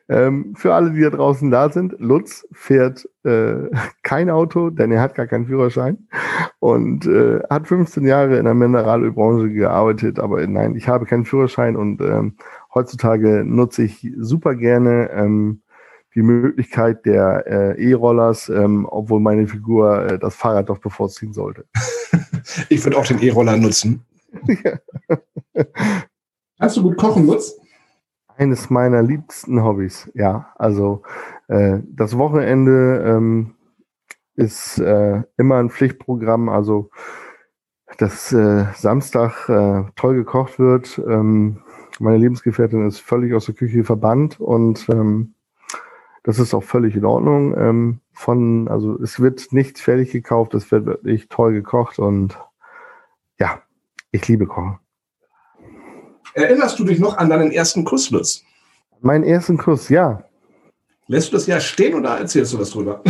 ähm, 0.08 0.54
für 0.56 0.74
alle, 0.74 0.90
die 0.90 1.00
da 1.00 1.10
draußen 1.10 1.50
da 1.50 1.70
sind, 1.70 1.94
Lutz 1.98 2.46
fährt 2.52 3.08
äh, 3.24 3.70
kein 4.02 4.30
Auto, 4.30 4.70
denn 4.70 4.90
er 4.92 5.00
hat 5.00 5.14
gar 5.14 5.26
keinen 5.26 5.46
Führerschein 5.46 6.08
und 6.58 7.06
äh, 7.06 7.40
hat 7.48 7.68
15 7.68 8.04
Jahre 8.04 8.38
in 8.38 8.44
der 8.44 8.54
Mineralölbranche 8.54 9.50
gearbeitet. 9.50 10.18
Aber 10.18 10.46
nein, 10.46 10.74
ich 10.74 10.88
habe 10.88 11.06
keinen 11.06 11.24
Führerschein 11.24 11.76
und 11.76 12.00
ähm, 12.00 12.36
heutzutage 12.74 13.44
nutze 13.44 13.84
ich 13.84 14.12
super 14.18 14.54
gerne 14.54 15.10
ähm, 15.12 15.62
die 16.18 16.24
Möglichkeit 16.24 17.06
der 17.06 17.46
äh, 17.46 17.90
E-Rollers, 17.90 18.48
ähm, 18.48 18.88
obwohl 18.90 19.20
meine 19.20 19.46
Figur 19.46 20.04
äh, 20.04 20.18
das 20.18 20.34
Fahrrad 20.34 20.68
doch 20.68 20.78
bevorziehen 20.78 21.32
sollte. 21.32 21.64
ich 22.68 22.84
würde 22.84 22.98
auch 22.98 23.06
den 23.06 23.22
E-Roller 23.22 23.56
nutzen. 23.56 24.04
Kannst 26.58 26.76
du 26.76 26.82
gut 26.82 26.96
kochen, 26.96 27.24
Lutz? 27.24 27.56
Eines 28.36 28.68
meiner 28.68 29.00
liebsten 29.00 29.62
Hobbys, 29.62 30.10
ja. 30.14 30.52
Also 30.56 31.04
äh, 31.46 31.78
das 31.84 32.18
Wochenende 32.18 33.04
ähm, 33.06 33.54
ist 34.34 34.78
äh, 34.78 35.22
immer 35.36 35.58
ein 35.58 35.70
Pflichtprogramm. 35.70 36.48
Also 36.48 36.90
dass 37.98 38.32
äh, 38.32 38.66
Samstag 38.74 39.48
äh, 39.48 39.84
toll 39.94 40.16
gekocht 40.16 40.58
wird. 40.58 41.00
Ähm, 41.06 41.62
meine 42.00 42.18
Lebensgefährtin 42.18 42.86
ist 42.88 42.98
völlig 42.98 43.34
aus 43.34 43.46
der 43.46 43.54
Küche 43.54 43.84
verbannt 43.84 44.40
und 44.40 44.88
ähm, 44.88 45.34
das 46.28 46.38
ist 46.38 46.52
auch 46.52 46.62
völlig 46.62 46.94
in 46.94 47.06
Ordnung. 47.06 47.56
Ähm, 47.56 48.00
von, 48.12 48.68
also 48.68 49.00
es 49.00 49.18
wird 49.18 49.50
nichts 49.50 49.80
fertig 49.80 50.12
gekauft, 50.12 50.52
es 50.52 50.70
wird 50.70 50.84
wirklich 50.84 51.30
toll 51.30 51.54
gekocht 51.54 51.98
und 51.98 52.38
ja, 53.40 53.62
ich 54.10 54.28
liebe 54.28 54.44
Kochen. 54.44 54.78
Erinnerst 56.34 56.78
du 56.78 56.84
dich 56.84 56.98
noch 56.98 57.16
an 57.16 57.30
deinen 57.30 57.50
ersten 57.50 57.82
Kuss, 57.86 58.10
Lutz? 58.10 58.44
Meinen 59.00 59.24
ersten 59.24 59.56
Kuss, 59.56 59.88
ja. 59.88 60.22
Lässt 61.06 61.32
du 61.32 61.36
das 61.38 61.46
ja 61.46 61.60
stehen 61.60 61.94
oder 61.94 62.18
erzählst 62.18 62.52
du 62.52 62.58
was 62.58 62.72
drüber? 62.72 63.02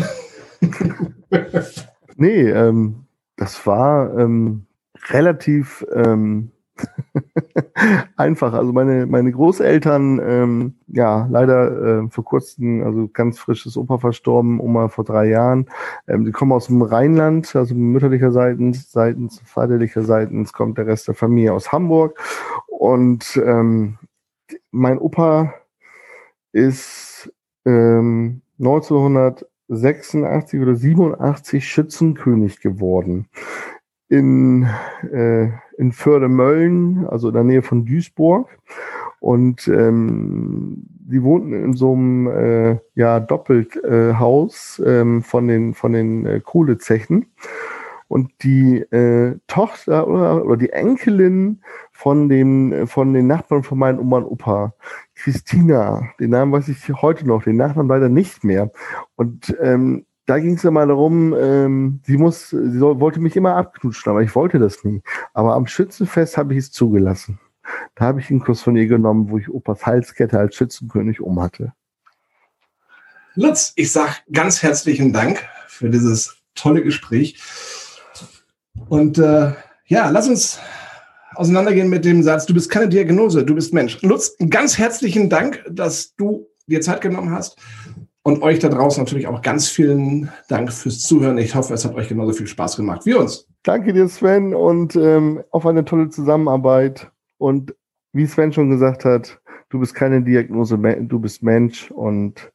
nee, 2.15 2.49
ähm, 2.49 3.07
das 3.35 3.67
war 3.67 4.17
ähm, 4.17 4.67
relativ 5.09 5.85
ähm, 5.93 6.53
einfach. 8.17 8.53
Also 8.53 8.73
meine, 8.73 9.07
meine 9.07 9.33
Großeltern, 9.33 10.21
ähm, 10.23 10.75
ja, 10.89 11.27
leider 11.31 12.05
äh, 12.05 12.09
vor 12.11 12.25
kurzem, 12.25 12.83
also 12.83 13.09
ganz 13.09 13.39
frisches 13.39 13.77
Opa 13.77 13.99
verstorben, 13.99 14.61
Oma 14.61 14.89
vor 14.89 15.05
drei 15.05 15.29
Jahren. 15.29 15.67
Ähm, 16.07 16.25
die 16.25 16.33
kommen 16.33 16.53
aus 16.53 16.67
dem 16.67 16.83
Rheinland, 16.83 17.55
also 17.57 17.75
mütterlicher 17.75 18.33
Seitens, 18.33 18.93
seitens, 18.93 19.41
vaterlicher 19.45 20.03
Seitens 20.03 20.53
kommt 20.53 20.79
der 20.79 20.87
Rest 20.87 21.09
der 21.09 21.15
Familie 21.15 21.53
aus 21.53 21.73
Hamburg. 21.73 22.19
Und 22.67 23.41
ähm, 23.45 23.99
mein 24.71 24.99
Opa 24.99 25.55
ist 26.53 27.33
ähm, 27.65 28.43
1986 28.59 30.61
oder 30.61 30.75
87 30.75 31.69
Schützenkönig 31.69 32.61
geworden 32.61 33.29
in, 34.09 34.67
äh, 35.13 35.49
in 35.77 35.93
Förde-Mölln, 35.93 37.07
also 37.07 37.29
in 37.29 37.35
der 37.35 37.45
Nähe 37.45 37.63
von 37.63 37.85
Duisburg. 37.85 38.49
Und 39.21 39.67
ähm, 39.69 40.85
die 41.01 41.23
wohnten 41.23 41.53
in 41.53 41.75
so 41.75 41.93
einem 41.93 42.27
äh, 42.29 42.79
ja, 42.95 43.21
Doppelhaus 43.21 44.81
äh, 44.85 45.01
ähm, 45.01 45.23
von 45.23 45.49
den, 45.49 45.75
von 45.75 45.93
den 45.93 46.27
äh, 46.27 46.41
Kohlezechen. 46.41 47.27
Und 48.07 48.31
die 48.43 48.79
äh, 48.79 49.37
Tochter 49.49 50.09
oder, 50.09 50.45
oder 50.45 50.57
die 50.57 50.71
Enkelin 50.71 51.61
von 51.93 52.31
den, 52.31 52.87
von 52.87 53.13
den 53.13 53.27
Nachbarn 53.27 53.63
von 53.63 53.79
meinem 53.79 53.99
Oma 53.99 54.19
und 54.19 54.25
Opa, 54.25 54.73
Christina, 55.15 56.09
den 56.19 56.31
Namen 56.31 56.53
weiß 56.53 56.69
ich 56.69 56.89
heute 57.03 57.27
noch, 57.27 57.43
den 57.43 57.57
Nachnamen 57.57 57.89
leider 57.89 58.09
nicht 58.09 58.45
mehr. 58.45 58.71
Und 59.17 59.55
ähm, 59.61 60.07
da 60.29 60.39
ging 60.39 60.57
es 60.57 60.63
ja 60.63 60.71
mal 60.71 60.87
darum, 60.87 61.35
ähm, 61.35 62.01
sie 62.05 62.19
muss, 62.19 62.51
sie 62.51 62.79
soll, 62.79 63.01
wollte 63.01 63.19
mich 63.19 63.35
immer 63.35 63.57
abknutschen, 63.57 64.11
aber 64.11 64.21
ich 64.23 64.35
wollte 64.35 64.59
das 64.59 64.85
nie. 64.85 65.01
Aber 65.33 65.55
am 65.55 65.67
Schützenfest 65.67 66.37
habe 66.37 66.53
ich 66.53 66.59
es 66.59 66.71
zugelassen. 66.71 67.41
Da 67.95 68.05
habe 68.05 68.21
ich 68.21 68.31
einen 68.31 68.41
Kuss 68.41 68.61
von 68.61 68.77
ihr 68.77 68.87
genommen, 68.87 69.31
wo 69.31 69.39
ich 69.39 69.49
Opas 69.49 69.87
Halskette 69.87 70.39
als 70.39 70.55
Schützenkönig 70.55 71.23
um 71.23 71.41
hatte. 71.41 71.73
Lutz, 73.37 73.73
ich 73.77 73.91
sag 73.91 74.23
ganz 74.31 74.63
herzlichen 74.63 75.15
Dank 75.15 75.49
für 75.67 75.89
dieses 75.89 76.37
tolle 76.55 76.83
Gespräch. 76.83 77.41
Und 78.91 79.17
äh, 79.17 79.53
ja, 79.87 80.11
lass 80.11 80.29
uns 80.29 80.61
auseinandergehen 81.37 81.89
mit 81.89 82.05
dem 82.05 82.23
Satz, 82.23 82.45
du 82.45 82.53
bist 82.53 82.71
keine 82.71 82.89
Diagnose, 82.91 83.45
du 83.45 83.55
bist 83.55 83.73
Mensch. 83.73 84.03
Lutz, 84.03 84.37
ganz 84.51 84.77
herzlichen 84.77 85.31
Dank, 85.31 85.65
dass 85.71 86.15
du 86.17 86.49
dir 86.67 86.83
Zeit 86.83 87.01
genommen 87.01 87.31
hast. 87.31 87.59
Und 88.23 88.43
euch 88.43 88.59
da 88.59 88.69
draußen 88.69 89.03
natürlich 89.03 89.27
auch 89.27 89.43
ganz 89.43 89.69
vielen 89.69 90.31
Dank 90.49 90.73
fürs 90.73 91.01
Zuhören. 91.01 91.39
Ich 91.39 91.55
hoffe, 91.55 91.73
es 91.73 91.85
hat 91.85 91.95
euch 91.95 92.09
genauso 92.09 92.33
viel 92.33 92.47
Spaß 92.47 92.77
gemacht 92.77 93.07
wie 93.07 93.15
uns. 93.15 93.47
Danke 93.63 93.93
dir, 93.93 94.09
Sven, 94.09 94.55
und 94.55 94.97
ähm, 94.97 95.43
auf 95.51 95.67
eine 95.67 95.85
tolle 95.85 96.11
Zusammenarbeit. 96.11 97.11
Und 97.39 97.75
wie 98.13 98.27
Sven 98.27 98.53
schon 98.53 98.71
gesagt 98.71 99.05
hat, 99.05 99.41
du 99.71 99.79
bist 99.79 99.95
keine 99.95 100.23
Diagnose, 100.23 100.79
du 100.79 101.19
bist 101.21 101.43
Mensch 101.43 101.91
und 101.91 102.53